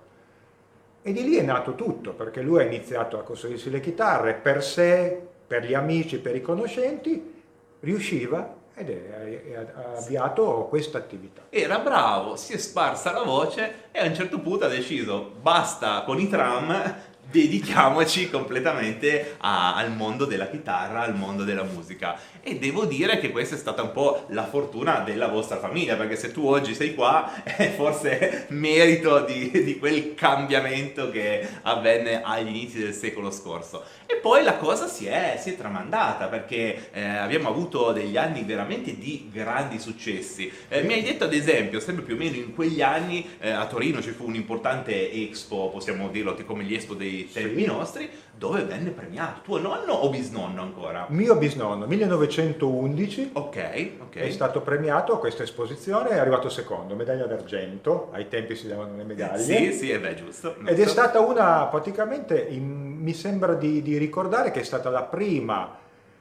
E 1.03 1.13
di 1.13 1.23
lì 1.23 1.37
è 1.37 1.43
nato 1.43 1.75
tutto, 1.75 2.15
perché 2.15 2.41
lui 2.41 2.61
ha 2.61 2.65
iniziato 2.65 3.19
a 3.19 3.23
costruirsi 3.23 3.69
le 3.69 3.81
chitarre 3.81 4.33
per 4.33 4.65
sé, 4.65 5.21
per 5.47 5.67
gli 5.67 5.75
amici, 5.75 6.19
per 6.19 6.35
i 6.35 6.41
conoscenti, 6.41 7.43
riusciva 7.81 8.61
ed 8.75 8.91
è, 8.91 9.55
ha 9.75 9.99
avviato 9.99 10.67
questa 10.69 10.99
attività. 10.99 11.43
Era 11.51 11.79
bravo, 11.79 12.37
si 12.37 12.53
è 12.53 12.57
sparsa 12.57 13.13
la 13.13 13.23
voce 13.23 13.89
e 13.93 14.01
a 14.01 14.07
un 14.07 14.15
certo 14.15 14.41
punto 14.41 14.65
ha 14.65 14.69
deciso 14.69 15.33
basta 15.41 16.03
con 16.05 16.19
i 16.19 16.29
tram, 16.29 16.95
dedichiamoci 17.31 18.29
completamente 18.29 19.37
a, 19.39 19.75
al 19.75 19.93
mondo 19.93 20.25
della 20.27 20.49
chitarra, 20.49 21.01
al 21.01 21.17
mondo 21.17 21.45
della 21.45 21.63
musica. 21.63 22.19
E 22.43 22.59
devo 22.59 22.85
dire 22.85 23.19
che 23.19 23.31
questa 23.31 23.55
è 23.55 23.59
stata 23.59 23.83
un 23.83 23.93
po' 23.93 24.27
la 24.31 24.45
fortuna 24.45 24.99
della 25.01 25.29
vostra 25.29 25.59
famiglia, 25.59 25.97
perché 25.97 26.17
se 26.17 26.33
tu 26.33 26.47
oggi 26.47 26.75
sei 26.75 26.95
qua 26.95 27.43
è 27.45 27.71
forse 27.71 28.47
merito 28.51 29.21
di, 29.21 29.51
di 29.65 29.79
quel 29.79 30.15
cambiamento 30.15 31.11
che 31.11 31.47
avvenne 31.63 32.23
agli 32.23 32.49
inizi 32.49 32.79
del 32.79 32.93
secolo 32.93 33.31
scorso. 33.31 33.85
E 34.07 34.17
poi 34.17 34.43
la 34.43 34.57
cosa 34.57 34.87
si 34.87 35.07
è, 35.07 35.39
si 35.41 35.51
è 35.51 35.57
tramandata, 35.57 36.27
perché 36.27 36.91
eh, 36.93 37.03
abbiamo 37.03 37.49
avuto 37.49 37.93
degli 37.93 38.17
anni 38.17 38.43
veramente 38.43 38.99
di 38.99 39.31
grandi 39.33 39.79
successi. 39.79 40.53
Eh, 40.69 40.83
mi 40.83 40.95
hai 40.95 41.03
detto 41.03 41.25
ad 41.25 41.33
esempio, 41.33 41.81
sempre 41.81 42.05
più 42.05 42.15
o 42.15 42.19
meno 42.19 42.37
in 42.37 42.55
quegli 42.55 42.83
anni 42.83 43.27
eh, 43.39 43.51
a 43.51 43.67
Torino 43.67 44.03
ci 44.03 44.11
fu 44.11 44.27
un 44.27 44.35
importante 44.35 45.11
expo, 45.11 45.71
possiamo 45.71 46.09
dirlo 46.09 46.37
come 46.45 46.65
gli 46.65 46.75
expo 46.75 46.95
dei 46.95 47.12
dei 47.33 47.55
Sì. 47.57 47.65
nostri, 47.67 48.11
dove 48.35 48.63
venne 48.65 48.91
premiato. 48.91 49.41
Tuo 49.43 49.59
nonno 49.59 49.93
o 49.93 50.09
bisnonno 50.11 50.63
ancora? 50.63 51.07
Mio 51.11 51.37
bisnonno, 51.37 51.87
1911, 51.87 53.31
Ok, 53.35 53.91
ok. 54.01 54.17
è 54.17 54.31
stato 54.31 54.61
premiato 54.61 55.13
a 55.13 55.19
questa 55.19 55.43
esposizione, 55.43 56.11
è 56.11 56.19
arrivato 56.19 56.49
secondo, 56.49 56.95
medaglia 56.95 57.27
d'argento, 57.27 58.09
ai 58.13 58.29
tempi 58.29 58.57
si 58.57 58.69
davano 58.69 58.97
le 58.97 59.05
medaglie. 59.05 59.43
Sì, 59.43 59.73
sì, 59.73 59.91
eh 59.91 60.01
beh, 60.01 60.15
giusto. 60.15 60.57
Ed 60.65 60.79
è 60.81 60.87
stata 60.87 61.21
una, 61.21 61.67
praticamente, 61.67 62.41
in- 62.41 62.99
mi 63.01 63.13
sembra 63.15 63.55
di, 63.55 63.83
di 63.83 63.97
ricordare 63.99 64.51
che 64.51 64.61
è 64.61 64.65
stata 64.65 64.91
la 64.91 65.03
prima 65.03 65.79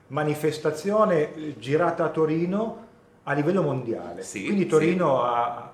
manifestazione 0.07 1.33
eh, 1.35 1.55
girata 1.57 2.03
a 2.05 2.09
Torino 2.09 2.87
a 3.23 3.33
livello 3.33 3.61
mondiale. 3.61 4.23
Sì, 4.23 4.43
Quindi 4.43 4.63
sì. 4.63 4.67
Torino 4.69 5.23
ha... 5.23 5.71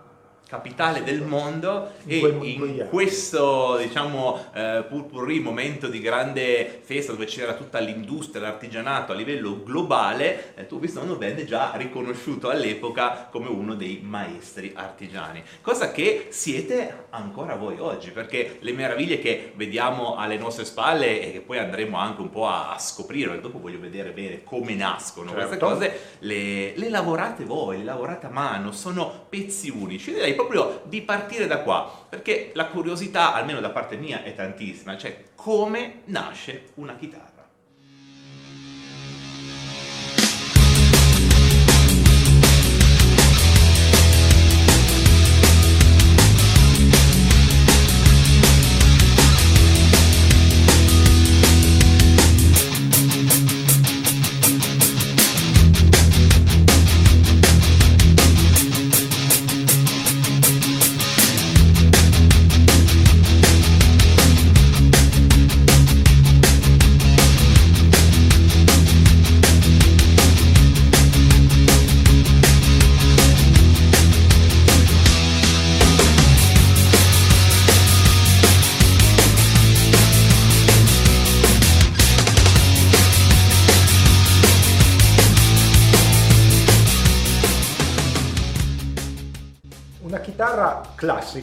capitale 0.47 1.03
del 1.03 1.21
mondo 1.21 1.91
e 2.05 2.17
in 2.17 2.87
questo 2.89 3.77
diciamo 3.77 4.45
eh, 4.53 4.85
purpurri 4.87 5.39
momento 5.39 5.87
di 5.87 5.99
grande 5.99 6.79
festa 6.83 7.11
dove 7.11 7.25
c'era 7.25 7.53
tutta 7.53 7.79
l'industria, 7.79 8.41
l'artigianato 8.41 9.11
a 9.11 9.15
livello 9.15 9.61
globale, 9.61 10.55
eh, 10.55 10.65
tuo 10.65 10.77
bisnonno 10.77 11.17
venne 11.17 11.45
già 11.45 11.73
riconosciuto 11.75 12.49
all'epoca 12.49 13.27
come 13.29 13.49
uno 13.49 13.75
dei 13.75 13.99
maestri 14.01 14.71
artigiani, 14.73 15.43
cosa 15.61 15.91
che 15.91 16.27
siete 16.29 17.05
ancora 17.09 17.55
voi 17.55 17.77
oggi, 17.79 18.11
perché 18.11 18.57
le 18.61 18.71
meraviglie 18.71 19.19
che 19.19 19.51
vediamo 19.55 20.15
alle 20.15 20.37
nostre 20.37 20.63
spalle 20.63 21.21
e 21.21 21.31
che 21.33 21.41
poi 21.41 21.57
andremo 21.57 21.97
anche 21.97 22.21
un 22.21 22.29
po' 22.29 22.47
a, 22.47 22.73
a 22.73 22.79
scoprire, 22.79 23.27
perché 23.27 23.41
dopo 23.41 23.59
voglio 23.59 23.79
vedere 23.79 24.11
bene 24.11 24.43
come 24.43 24.75
nascono 24.75 25.33
queste 25.33 25.57
Certo. 25.57 25.65
cose, 25.65 25.99
le, 26.19 26.77
le 26.77 26.89
lavorate 26.89 27.43
voi, 27.43 27.79
le 27.79 27.83
lavorate 27.83 28.27
a 28.27 28.29
mano, 28.29 28.71
sono 28.71 29.25
pezzi 29.29 29.69
unici. 29.69 30.13
Direi 30.13 30.35
proprio 30.38 30.81
di 30.85 31.01
partire 31.01 31.47
da 31.47 31.59
qua, 31.59 32.05
perché 32.07 32.51
la 32.53 32.67
curiosità, 32.67 33.33
almeno 33.33 33.59
da 33.59 33.71
parte 33.71 33.97
mia, 33.97 34.23
è 34.23 34.33
tantissima, 34.33 34.97
cioè 34.97 35.25
come 35.35 36.03
nasce 36.05 36.69
una 36.75 36.95
chitarra. 36.95 37.36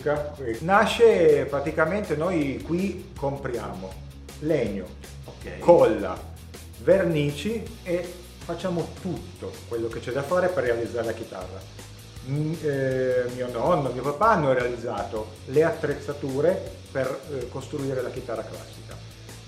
Classica, 0.01 0.35
nasce 0.61 1.47
praticamente 1.49 2.17
noi 2.17 2.63
qui 2.63 3.13
compriamo 3.17 3.93
legno, 4.41 4.87
Ok. 5.25 5.59
colla, 5.59 6.19
vernici 6.83 7.63
e 7.83 8.07
facciamo 8.39 8.89
tutto 9.01 9.53
quello 9.69 9.89
che 9.89 10.01
c'è 10.01 10.13
da 10.13 10.23
fare 10.23 10.49
per 10.49 10.65
realizzare 10.65 11.07
la 11.07 11.13
chitarra. 11.13 11.61
Mm, 12.29 12.55
eh, 12.63 13.25
mio 13.35 13.51
nonno, 13.51 13.91
mio 13.91 14.03
papà 14.03 14.31
hanno 14.31 14.53
realizzato 14.53 15.29
le 15.47 15.63
attrezzature 15.63 16.73
per 16.91 17.21
eh, 17.31 17.49
costruire 17.49 18.01
la 18.03 18.11
chitarra 18.11 18.43
classica. 18.43 18.84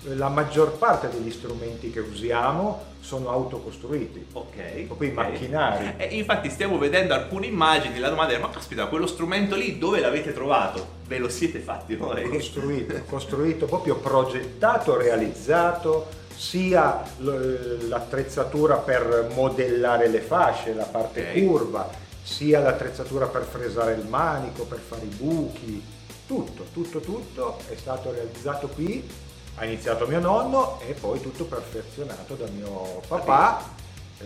Eh, 0.07 0.15
La 0.17 0.29
maggior 0.29 0.73
parte 0.79 1.09
degli 1.11 1.31
strumenti 1.31 1.91
che 1.91 2.01
usiamo 2.01 2.95
sono 3.01 3.31
autocostruiti, 3.31 4.27
Ok. 4.33 4.85
proprio 4.87 5.09
i 5.11 5.13
ok. 5.13 5.17
macchinari. 5.17 5.95
E 5.97 6.17
infatti 6.17 6.51
stiamo 6.51 6.79
vedendo 6.79 7.15
alcune 7.15 7.47
immagini, 7.47 7.99
la 7.99 8.09
domanda 8.09 8.35
è 8.35 8.39
ma 8.39 8.51
caspita, 8.51 8.87
quello 8.87 9.07
strumento 9.07 9.55
lì 9.57 9.79
dove 9.79 10.01
l'avete 10.01 10.33
trovato? 10.33 10.95
Ve 11.07 11.19
lo 11.19 11.29
siete 11.29 11.59
fatti 11.61 11.95
voi? 11.95 12.29
costruito, 12.29 13.03
costruito, 13.09 13.67
proprio 13.67 13.97
progettato, 13.97 14.97
realizzato, 14.97 16.07
sia 16.37 17.03
l'attrezzatura 17.19 18.77
per 18.77 19.31
modellare 19.35 20.09
le 20.09 20.21
fasce, 20.21 20.75
la 20.75 20.85
parte 20.85 21.21
Ok. 21.33 21.47
curva, 21.47 21.89
sia 22.23 22.59
l'attrezzatura 22.61 23.27
per 23.27 23.45
fresare 23.45 23.95
il 23.95 24.05
manico, 24.07 24.65
per 24.65 24.79
fare 24.79 25.03
i 25.05 25.15
buchi, 25.15 25.83
tutto, 26.27 26.67
tutto, 26.73 26.99
tutto 26.99 27.59
è 27.69 27.77
stato 27.77 28.11
realizzato 28.11 28.67
qui, 28.67 29.09
ha 29.57 29.65
iniziato 29.65 30.07
mio 30.07 30.21
nonno 30.21 30.81
e 30.87 30.93
poi 30.93 31.21
tutto 31.21 31.45
perfezionato 31.45 32.35
da 32.35 32.47
mio 32.55 33.01
papà 33.09 33.63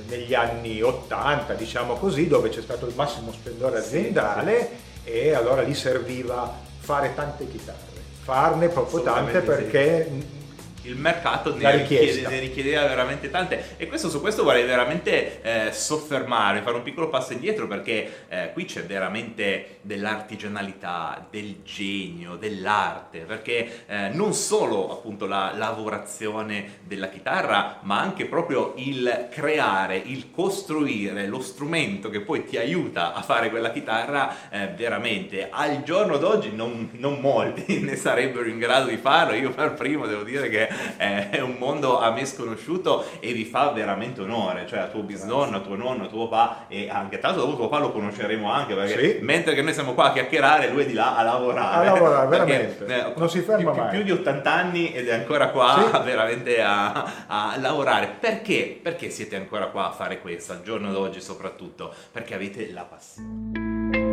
negli 0.08 0.34
anni 0.34 0.82
80, 0.82 1.54
diciamo 1.54 1.94
così, 1.94 2.28
dove 2.28 2.48
c'è 2.48 2.60
stato 2.60 2.86
il 2.86 2.94
massimo 2.94 3.32
splendore 3.32 3.78
aziendale 3.78 4.70
e 5.04 5.32
allora 5.34 5.62
lì 5.62 5.74
serviva 5.74 6.52
fare 6.78 7.14
tante 7.14 7.48
chitarre, 7.48 7.78
farne 8.22 8.68
proprio 8.68 9.02
tante 9.02 9.38
Assolutamente 9.38 10.04
sì. 10.10 10.39
Il 10.82 10.96
mercato 10.96 11.54
ne, 11.54 11.76
richiede- 11.76 12.28
ne 12.28 12.38
richiedeva 12.38 12.86
veramente 12.86 13.30
tante. 13.30 13.76
E 13.76 13.86
questo, 13.86 14.08
su 14.08 14.20
questo 14.20 14.42
vorrei 14.42 14.64
veramente 14.64 15.42
eh, 15.42 15.72
soffermarmi, 15.72 16.62
fare 16.62 16.76
un 16.76 16.82
piccolo 16.82 17.08
passo 17.08 17.32
indietro 17.32 17.66
perché 17.66 18.24
eh, 18.28 18.50
qui 18.52 18.64
c'è 18.64 18.84
veramente 18.84 19.78
dell'artigianalità, 19.82 21.26
del 21.30 21.62
genio, 21.64 22.36
dell'arte, 22.36 23.20
perché 23.20 23.84
eh, 23.86 24.08
non 24.12 24.32
solo 24.32 24.90
appunto 24.92 25.26
la 25.26 25.52
lavorazione 25.54 26.78
della 26.84 27.08
chitarra, 27.08 27.78
ma 27.82 28.00
anche 28.00 28.26
proprio 28.26 28.74
il 28.76 29.28
creare, 29.30 29.96
il 29.96 30.30
costruire 30.30 31.26
lo 31.26 31.40
strumento 31.40 32.08
che 32.08 32.20
poi 32.20 32.44
ti 32.44 32.56
aiuta 32.56 33.12
a 33.12 33.22
fare 33.22 33.50
quella 33.50 33.70
chitarra, 33.70 34.50
eh, 34.50 34.68
veramente. 34.68 35.48
Al 35.50 35.82
giorno 35.82 36.16
d'oggi 36.16 36.52
non, 36.54 36.90
non 36.92 37.20
molti 37.20 37.80
ne 37.84 37.96
sarebbero 37.96 38.48
in 38.48 38.58
grado 38.58 38.88
di 38.88 38.96
farlo. 38.96 39.34
Io 39.34 39.50
per 39.50 39.74
primo 39.74 40.06
devo 40.06 40.22
dire 40.22 40.48
che 40.48 40.69
è 40.96 41.40
un 41.40 41.56
mondo 41.58 41.98
a 42.00 42.10
me 42.10 42.24
sconosciuto 42.24 43.04
e 43.20 43.32
vi 43.32 43.44
fa 43.44 43.70
veramente 43.70 44.20
onore, 44.22 44.66
cioè 44.66 44.80
a 44.80 44.86
tuo 44.86 45.02
bisnonno, 45.02 45.56
a 45.56 45.60
tuo 45.60 45.76
nonno, 45.76 46.04
a 46.04 46.06
tuo 46.08 46.28
papà 46.28 46.64
e 46.68 46.88
anche 46.90 47.18
tra 47.18 47.28
l'altro 47.28 47.46
dopo 47.46 47.56
tuo 47.58 47.68
papà 47.68 47.82
lo 47.82 47.92
conosceremo 47.92 48.50
anche 48.50 48.74
perché 48.74 49.16
Sì. 49.16 49.18
mentre 49.22 49.54
che 49.54 49.62
noi 49.62 49.72
siamo 49.72 49.94
qua 49.94 50.06
a 50.06 50.12
chiacchierare, 50.12 50.68
lui 50.70 50.82
è 50.82 50.86
di 50.86 50.92
là 50.94 51.16
a 51.16 51.22
lavorare. 51.22 51.88
A 51.88 51.92
lavorare, 51.92 52.28
Perché, 52.28 52.74
veramente. 52.84 53.14
Non 53.18 53.30
si 53.30 53.40
ferma 53.40 53.70
più, 53.72 53.80
mai. 53.80 53.90
più 53.90 54.02
di 54.02 54.10
80 54.12 54.52
anni 54.52 54.92
ed 54.92 55.08
è 55.08 55.14
ancora 55.14 55.48
qua 55.50 55.90
Sì. 55.92 55.98
veramente 56.04 56.60
a, 56.62 57.24
a 57.26 57.54
lavorare. 57.58 58.08
Perché? 58.18 58.78
Perché 58.82 59.10
siete 59.10 59.36
ancora 59.36 59.66
qua 59.66 59.88
a 59.88 59.92
fare 59.92 60.20
questo, 60.20 60.52
al 60.52 60.62
giorno 60.62 60.92
d'oggi 60.92 61.20
soprattutto? 61.20 61.92
Perché 62.12 62.34
avete 62.34 62.70
la 62.72 62.82
passione. 62.82 64.09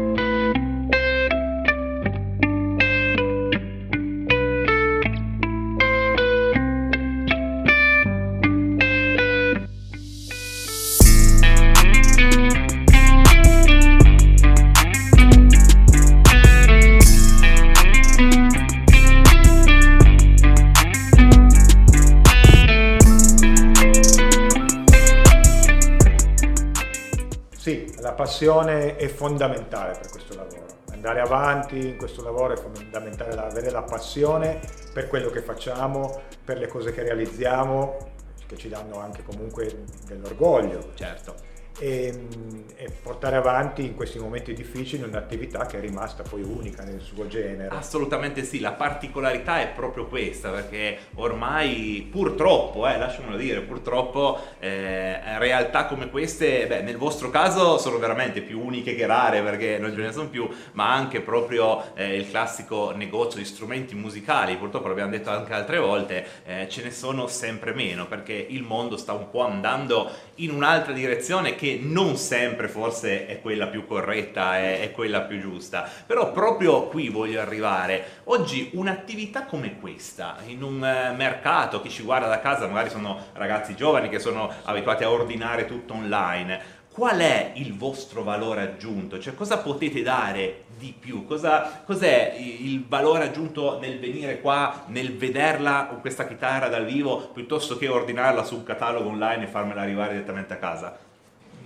Passione 28.28 28.98
è 28.98 29.08
fondamentale 29.08 29.98
per 29.98 30.10
questo 30.10 30.36
lavoro. 30.36 30.66
Andare 30.92 31.22
avanti 31.22 31.92
in 31.92 31.98
questo 31.98 32.22
lavoro 32.22 32.56
è 32.56 32.58
fondamentale 32.58 33.40
avere 33.40 33.72
la 33.72 33.84
passione 33.84 34.60
per 34.92 35.08
quello 35.08 35.30
che 35.30 35.42
facciamo, 35.42 36.24
per 36.44 36.58
le 36.58 36.68
cose 36.68 36.92
che 36.92 37.04
realizziamo, 37.04 37.98
che 38.46 38.58
ci 38.58 38.68
danno 38.68 39.00
anche 39.00 39.24
comunque 39.24 39.86
dell'orgoglio. 40.08 40.90
Certo. 40.96 41.36
E, 41.80 42.28
e, 42.76 42.90
portare 43.02 43.36
avanti 43.36 43.84
in 43.84 43.96
questi 43.96 44.20
momenti 44.20 44.54
difficili 44.54 45.04
un'attività 45.04 45.66
che 45.66 45.78
è 45.78 45.80
rimasta 45.80 46.24
poi 46.24 46.42
unica 46.42 46.84
nel 46.84 47.02
suo 47.02 47.28
genere. 47.28 47.76
Assolutamente 47.76 48.44
sì, 48.44 48.60
la 48.60 48.72
particolarità 48.72 49.62
è 49.62 49.70
proprio 49.70 50.08
questa, 50.08 50.50
perché 50.50 50.98
ormai 51.16 52.08
purtroppo, 52.12 52.88
eh, 52.88 52.98
lasciamelo 52.98 53.38
dire, 53.38 53.62
purtroppo 53.62 54.40
eh, 54.60 55.38
realtà 55.38 55.86
come 55.86 56.10
queste, 56.10 56.66
beh, 56.68 56.82
nel 56.82 56.98
vostro 56.98 57.30
caso 57.30 57.78
sono 57.78 57.98
veramente 58.00 58.42
più 58.42 58.60
uniche 58.60 58.96
che 58.96 59.06
rare, 59.06 59.42
perché 59.42 59.78
non 59.78 59.94
ce 59.94 60.02
ne 60.02 60.12
sono 60.12 60.30
più, 60.30 60.50
ma 60.74 60.94
anche 60.94 61.22
proprio 61.22 61.96
eh, 61.96 62.16
il 62.16 62.30
classico 62.30 62.92
negozio 62.92 63.40
di 63.40 63.46
strumenti 63.46 63.96
musicali, 63.96 64.58
purtroppo 64.58 64.88
l'abbiamo 64.88 65.12
detto 65.12 65.30
anche 65.30 65.54
altre 65.54 65.80
volte, 65.80 66.26
eh, 66.46 66.68
ce 66.70 66.84
ne 66.84 66.92
sono 66.92 67.28
sempre 67.28 67.74
meno, 67.74 68.08
perché 68.08 68.34
il 68.34 68.64
mondo 68.64 68.98
sta 68.98 69.14
un 69.14 69.30
po' 69.30 69.44
andando 69.44 70.10
in 70.36 70.52
un'altra 70.52 70.94
direzione 70.94 71.56
che 71.56 71.67
che 71.68 71.80
non 71.84 72.16
sempre 72.16 72.70
forse 72.70 73.26
è 73.28 73.42
quella 73.42 73.68
più 73.68 73.86
corretta, 73.86 74.58
è, 74.58 74.80
è 74.80 74.92
quella 74.92 75.22
più 75.22 75.42
giusta, 75.42 75.90
però 76.06 76.32
proprio 76.32 76.88
qui 76.88 77.10
voglio 77.10 77.42
arrivare. 77.42 78.22
Oggi 78.26 78.70
un'attività 78.74 79.44
come 79.44 79.78
questa, 79.78 80.38
in 80.46 80.64
un 80.64 80.84
eh, 80.84 81.14
mercato, 81.14 81.82
chi 81.82 81.90
ci 81.90 82.04
guarda 82.04 82.28
da 82.28 82.40
casa 82.40 82.68
magari 82.68 82.90
sono 82.90 83.26
ragazzi 83.34 83.76
giovani 83.76 84.08
che 84.08 84.20
sono 84.20 84.50
abituati 84.64 85.04
a 85.04 85.12
ordinare 85.12 85.66
tutto 85.66 85.94
online, 85.94 86.76
qual 86.90 87.20
è 87.20 87.52
il 87.56 87.76
vostro 87.76 88.24
valore 88.24 88.62
aggiunto? 88.62 89.20
Cioè 89.20 89.36
cosa 89.36 89.58
potete 89.58 90.02
dare 90.02 90.64
di 90.78 90.96
più? 90.98 91.26
Cosa, 91.26 91.84
cos'è 91.86 92.34
il 92.40 92.86
valore 92.88 93.26
aggiunto 93.26 93.78
nel 93.80 94.00
venire 94.00 94.40
qua, 94.40 94.86
nel 94.88 95.16
vederla 95.16 95.88
con 95.90 96.00
questa 96.00 96.26
chitarra 96.26 96.70
dal 96.70 96.86
vivo, 96.86 97.30
piuttosto 97.34 97.78
che 97.78 97.88
ordinarla 97.88 98.44
su 98.44 98.56
un 98.56 98.64
catalogo 98.64 99.10
online 99.10 99.44
e 99.44 99.48
farmela 99.48 99.82
arrivare 99.82 100.14
direttamente 100.14 100.54
a 100.54 100.58
casa? 100.58 101.07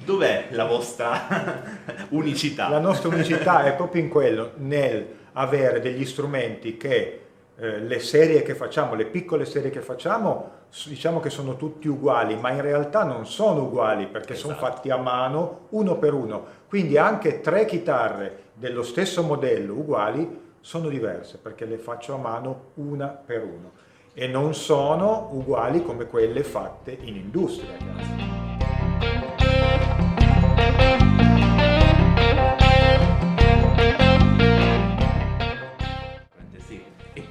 Dov'è 0.04 0.48
la 0.52 0.66
vostra 0.66 1.64
unicità? 2.10 2.70
La 2.70 2.80
nostra 2.80 3.10
unicità 3.10 3.64
è 3.64 3.76
proprio 3.76 4.02
in 4.02 4.10
quello, 4.10 4.54
nel 4.58 5.20
avere 5.34 5.80
degli 5.80 6.06
strumenti 6.06 6.78
che 6.78 7.22
eh, 7.56 7.80
le 7.80 8.00
serie 8.00 8.42
che 8.42 8.56
facciamo, 8.56 8.96
le 8.96 9.06
piccole 9.06 9.46
serie 9.46 9.70
che 9.70 9.82
facciamo, 9.82 10.60
diciamo 10.86 11.20
che 11.20 11.30
sono 11.30 11.56
tutti 11.56 11.88
uguali, 11.88 12.36
ma 12.36 12.52
in 12.52 12.62
realtà 12.62 13.04
non 13.04 13.26
sono 13.26 13.64
uguali 13.64 14.08
perché 14.08 14.34
esatto. 14.34 14.56
sono 14.56 14.60
fatti 14.60 14.90
a 14.90 14.98
mano 14.98 15.68
uno 15.70 15.98
per 15.98 16.14
uno. 16.14 16.46
Quindi 16.68 16.98
anche 16.98 17.42
tre 17.42 17.66
chitarre 17.66 18.50
dello 18.54 18.84
stesso 18.84 19.24
modello 19.24 19.74
uguali 19.74 20.40
sono 20.60 20.90
diverse 20.90 21.38
perché 21.38 21.66
le 21.66 21.78
faccio 21.78 22.14
a 22.14 22.18
mano 22.18 22.72
una 22.76 23.08
per 23.08 23.44
uno 23.44 23.72
e 24.14 24.28
non 24.28 24.54
sono 24.54 25.30
uguali 25.32 25.84
come 25.84 26.06
quelle 26.06 26.44
fatte 26.44 26.98
in 27.02 27.16
industria. 27.16 28.41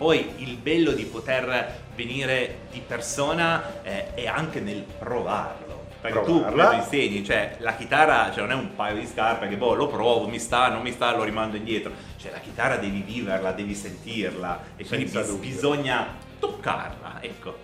Poi 0.00 0.32
il 0.36 0.56
bello 0.56 0.92
di 0.92 1.04
poter 1.04 1.82
venire 1.94 2.60
di 2.70 2.80
persona 2.80 3.82
eh, 3.82 4.14
è 4.14 4.26
anche 4.26 4.58
nel 4.58 4.82
provarlo. 4.98 5.88
Perché 6.00 6.20
Provarla. 6.20 6.68
tu 6.68 6.70
lo 6.70 6.76
insegni, 6.76 7.22
cioè 7.22 7.56
la 7.58 7.74
chitarra 7.74 8.32
cioè, 8.32 8.46
non 8.46 8.52
è 8.52 8.54
un 8.54 8.74
paio 8.74 8.98
di 8.98 9.06
scarpe 9.06 9.46
che 9.46 9.58
boh, 9.58 9.74
lo 9.74 9.88
provo, 9.88 10.26
mi 10.26 10.38
sta, 10.38 10.70
non 10.70 10.80
mi 10.80 10.90
sta, 10.90 11.14
lo 11.14 11.22
rimando 11.22 11.58
indietro. 11.58 11.92
Cioè 12.16 12.32
la 12.32 12.38
chitarra 12.38 12.76
devi 12.76 13.02
viverla, 13.02 13.52
devi 13.52 13.74
sentirla 13.74 14.62
e 14.76 14.86
quindi 14.86 15.04
bis- 15.04 15.34
bisogna 15.34 16.16
toccarla, 16.38 17.18
ecco. 17.20 17.58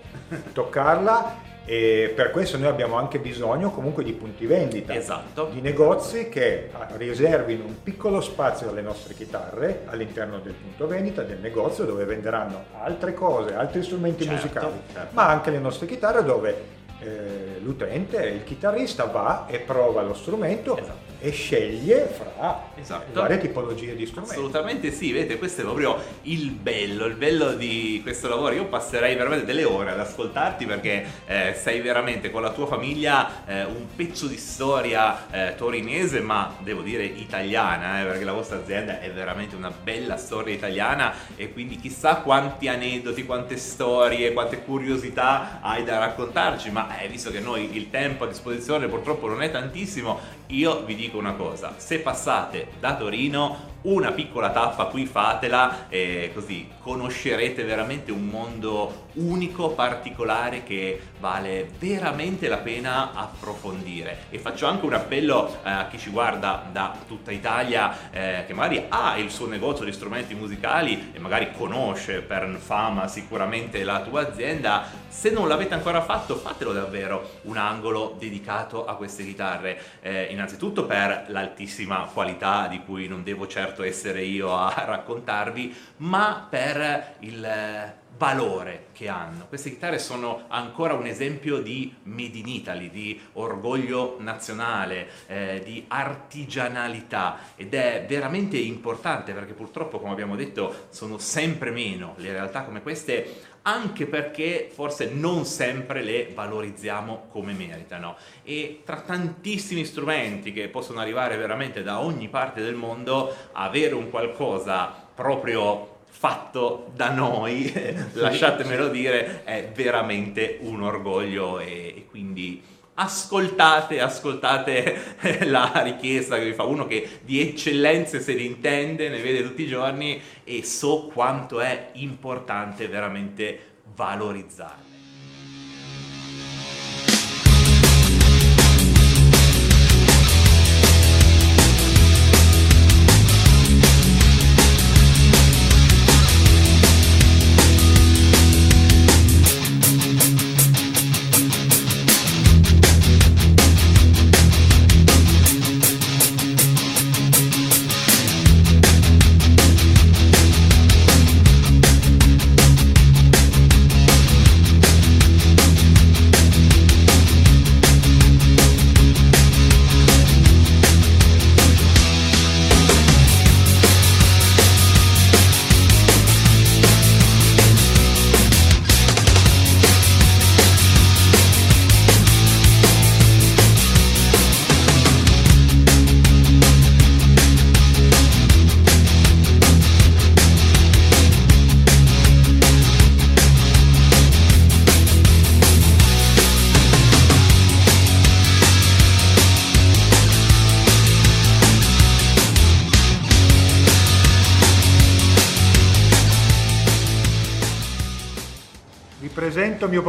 Toccarla 0.52 1.54
e 1.66 2.12
per 2.14 2.30
questo 2.30 2.56
noi 2.56 2.68
abbiamo 2.68 2.94
anche 2.94 3.18
bisogno 3.18 3.72
comunque 3.72 4.04
di 4.04 4.12
punti 4.12 4.46
vendita, 4.46 4.94
esatto. 4.94 5.48
di 5.52 5.60
negozi 5.60 6.28
che 6.28 6.70
riservino 6.96 7.64
un 7.64 7.82
piccolo 7.82 8.20
spazio 8.20 8.70
alle 8.70 8.82
nostre 8.82 9.14
chitarre 9.14 9.82
all'interno 9.86 10.38
del 10.38 10.54
punto 10.54 10.86
vendita, 10.86 11.22
del 11.22 11.38
negozio 11.38 11.84
dove 11.84 12.04
venderanno 12.04 12.66
altre 12.80 13.14
cose, 13.14 13.54
altri 13.54 13.82
strumenti 13.82 14.22
certo, 14.22 14.36
musicali, 14.36 14.72
certo. 14.92 15.08
ma 15.10 15.28
anche 15.28 15.50
le 15.50 15.58
nostre 15.58 15.86
chitarre 15.86 16.22
dove 16.22 16.74
eh, 17.00 17.58
l'utente, 17.60 18.24
il 18.26 18.44
chitarrista 18.44 19.04
va 19.06 19.46
e 19.48 19.58
prova 19.58 20.02
lo 20.02 20.14
strumento 20.14 20.76
esatto. 20.76 21.05
E 21.18 21.30
sceglie 21.30 22.06
fra 22.06 22.70
esatto. 22.76 23.20
varie 23.20 23.38
tipologie 23.38 23.94
di 23.94 24.06
strumenti. 24.06 24.34
Assolutamente 24.34 24.92
sì, 24.92 25.12
vedete, 25.12 25.38
questo 25.38 25.62
è 25.62 25.64
proprio 25.64 25.98
il 26.22 26.50
bello, 26.50 27.06
il 27.06 27.14
bello 27.14 27.52
di 27.52 28.00
questo 28.02 28.28
lavoro. 28.28 28.54
Io 28.54 28.66
passerei 28.66 29.14
veramente 29.14 29.44
delle 29.44 29.64
ore 29.64 29.90
ad 29.90 30.00
ascoltarti 30.00 30.66
perché 30.66 31.04
eh, 31.26 31.56
sei 31.60 31.80
veramente 31.80 32.30
con 32.30 32.42
la 32.42 32.52
tua 32.52 32.66
famiglia 32.66 33.46
eh, 33.46 33.64
un 33.64 33.86
pezzo 33.94 34.26
di 34.26 34.36
storia 34.36 35.30
eh, 35.30 35.54
torinese, 35.56 36.20
ma 36.20 36.54
devo 36.60 36.82
dire 36.82 37.04
italiana, 37.04 38.02
eh, 38.02 38.04
perché 38.04 38.24
la 38.24 38.32
vostra 38.32 38.58
azienda 38.58 39.00
è 39.00 39.10
veramente 39.10 39.56
una 39.56 39.70
bella 39.70 40.16
storia 40.16 40.54
italiana 40.54 41.14
e 41.34 41.52
quindi 41.52 41.76
chissà 41.76 42.16
quanti 42.16 42.68
aneddoti, 42.68 43.24
quante 43.24 43.56
storie, 43.56 44.32
quante 44.32 44.62
curiosità 44.62 45.60
hai 45.62 45.84
da 45.84 45.98
raccontarci, 45.98 46.70
ma 46.70 46.98
eh, 46.98 47.08
visto 47.08 47.30
che 47.30 47.40
noi 47.40 47.74
il 47.76 47.90
tempo 47.90 48.24
a 48.24 48.26
disposizione 48.26 48.88
purtroppo 48.88 49.28
non 49.28 49.42
è 49.42 49.50
tantissimo, 49.50 50.18
io 50.48 50.84
vi 50.84 50.94
dico 50.94 51.05
una 51.14 51.34
cosa, 51.34 51.74
se 51.76 52.00
passate 52.00 52.68
da 52.80 52.96
Torino 52.96 53.74
una 53.86 54.10
piccola 54.10 54.50
tappa 54.50 54.86
qui 54.86 55.06
fatela 55.06 55.86
e 55.88 56.30
così 56.34 56.68
conoscerete 56.80 57.64
veramente 57.64 58.10
un 58.10 58.26
mondo 58.26 59.06
unico, 59.14 59.70
particolare 59.70 60.62
che 60.62 61.00
vale 61.18 61.68
veramente 61.78 62.48
la 62.48 62.58
pena 62.58 63.12
approfondire. 63.12 64.24
E 64.30 64.38
faccio 64.38 64.66
anche 64.66 64.84
un 64.86 64.92
appello 64.92 65.58
eh, 65.64 65.70
a 65.70 65.86
chi 65.88 65.98
ci 65.98 66.10
guarda 66.10 66.64
da 66.70 66.96
tutta 67.06 67.30
Italia 67.30 68.10
eh, 68.10 68.44
che 68.46 68.52
magari 68.52 68.84
ha 68.88 69.16
il 69.18 69.30
suo 69.30 69.46
negozio 69.46 69.84
di 69.84 69.92
strumenti 69.92 70.34
musicali 70.34 71.10
e 71.12 71.18
magari 71.18 71.52
conosce 71.56 72.22
per 72.22 72.56
fama 72.58 73.08
sicuramente 73.08 73.84
la 73.84 74.00
tua 74.00 74.28
azienda 74.28 74.84
se 75.08 75.30
non 75.30 75.48
l'avete 75.48 75.74
ancora 75.74 76.02
fatto 76.02 76.36
fatelo 76.36 76.72
davvero. 76.72 77.38
Un 77.42 77.56
angolo 77.56 78.16
dedicato 78.18 78.84
a 78.84 78.96
queste 78.96 79.24
chitarre. 79.24 79.80
Eh, 80.02 80.28
innanzitutto 80.30 80.84
per 80.84 81.26
l'altissima 81.28 82.08
qualità 82.12 82.66
di 82.68 82.80
cui 82.84 83.08
non 83.08 83.22
devo 83.22 83.46
certo 83.46 83.75
certo 83.76 83.82
essere 83.82 84.22
io 84.22 84.56
a 84.56 84.72
raccontarvi, 84.86 85.74
ma 85.98 86.46
per 86.48 87.16
il 87.20 87.94
valore 88.16 88.86
che 88.92 89.08
hanno. 89.08 89.44
Queste 89.46 89.68
chitarre 89.68 89.98
sono 89.98 90.44
ancora 90.48 90.94
un 90.94 91.04
esempio 91.04 91.60
di 91.60 91.94
Made 92.04 92.38
in 92.38 92.48
Italy, 92.48 92.88
di 92.88 93.20
orgoglio 93.34 94.16
nazionale, 94.20 95.08
eh, 95.26 95.60
di 95.62 95.84
artigianalità 95.88 97.38
ed 97.56 97.74
è 97.74 98.06
veramente 98.08 98.56
importante 98.56 99.34
perché 99.34 99.52
purtroppo, 99.52 99.98
come 99.98 100.12
abbiamo 100.12 100.34
detto, 100.34 100.86
sono 100.88 101.18
sempre 101.18 101.70
meno 101.70 102.14
le 102.16 102.32
realtà 102.32 102.62
come 102.62 102.80
queste 102.80 103.54
anche 103.66 104.06
perché 104.06 104.70
forse 104.72 105.10
non 105.12 105.44
sempre 105.44 106.02
le 106.02 106.30
valorizziamo 106.32 107.26
come 107.30 107.52
meritano. 107.52 108.16
E 108.44 108.82
tra 108.84 109.00
tantissimi 109.00 109.84
strumenti 109.84 110.52
che 110.52 110.68
possono 110.68 111.00
arrivare 111.00 111.36
veramente 111.36 111.82
da 111.82 112.00
ogni 112.00 112.28
parte 112.28 112.62
del 112.62 112.74
mondo, 112.74 113.34
avere 113.52 113.94
un 113.94 114.08
qualcosa 114.08 115.04
proprio 115.14 115.94
fatto 116.08 116.90
da 116.94 117.10
noi, 117.10 117.72
lasciatemelo 118.14 118.88
dire, 118.88 119.42
è 119.44 119.68
veramente 119.74 120.58
un 120.62 120.82
orgoglio 120.82 121.58
e, 121.58 121.94
e 121.96 122.06
quindi 122.08 122.62
ascoltate, 122.96 124.00
ascoltate 124.00 125.16
la 125.46 125.72
richiesta 125.82 126.38
che 126.38 126.44
vi 126.44 126.52
fa 126.52 126.64
uno 126.64 126.86
che 126.86 127.20
di 127.22 127.40
eccellenze 127.40 128.20
se 128.20 128.34
ne 128.34 128.42
intende, 128.42 129.08
ne 129.08 129.20
vede 129.20 129.42
tutti 129.42 129.62
i 129.62 129.68
giorni 129.68 130.20
e 130.44 130.64
so 130.64 131.10
quanto 131.12 131.60
è 131.60 131.90
importante 131.94 132.88
veramente 132.88 133.74
valorizzare. 133.94 134.85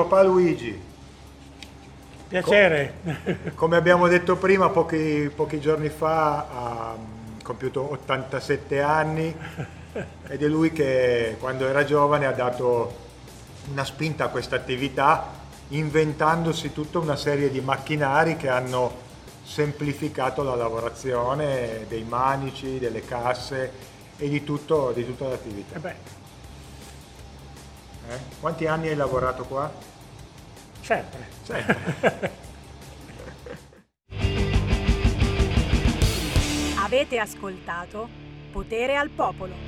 Papà 0.03 0.21
Luigi. 0.21 0.79
Piacere. 2.27 2.93
Co- 3.03 3.51
come 3.55 3.77
abbiamo 3.77 4.07
detto 4.07 4.35
prima, 4.35 4.69
pochi, 4.69 5.31
pochi 5.33 5.59
giorni 5.59 5.89
fa 5.89 6.47
ha 6.47 6.95
mm, 6.95 7.39
compiuto 7.41 7.91
87 7.93 8.81
anni 8.81 9.35
ed 10.27 10.43
è 10.43 10.47
lui 10.47 10.71
che 10.71 11.37
quando 11.39 11.67
era 11.67 11.83
giovane 11.83 12.27
ha 12.27 12.31
dato 12.31 13.05
una 13.71 13.83
spinta 13.83 14.25
a 14.25 14.27
questa 14.27 14.55
attività 14.55 15.33
inventandosi 15.69 16.71
tutta 16.73 16.99
una 16.99 17.15
serie 17.15 17.49
di 17.49 17.59
macchinari 17.59 18.37
che 18.37 18.49
hanno 18.49 19.05
semplificato 19.43 20.43
la 20.43 20.55
lavorazione 20.55 21.85
dei 21.87 22.03
manici, 22.03 22.77
delle 22.77 23.03
casse 23.03 23.71
e 24.17 24.29
di, 24.29 24.43
tutto, 24.43 24.91
di 24.93 25.05
tutta 25.05 25.27
l'attività. 25.27 25.77
Eh 25.77 25.79
eh? 28.09 28.19
Quanti 28.39 28.65
anni 28.65 28.87
hai 28.87 28.95
lavorato 28.95 29.43
qua? 29.45 29.71
Sempre. 30.81 31.27
Sempre. 31.43 32.45
Avete 36.77 37.19
ascoltato 37.19 38.07
Potere 38.51 38.95
al 38.95 39.09
Popolo. 39.09 39.66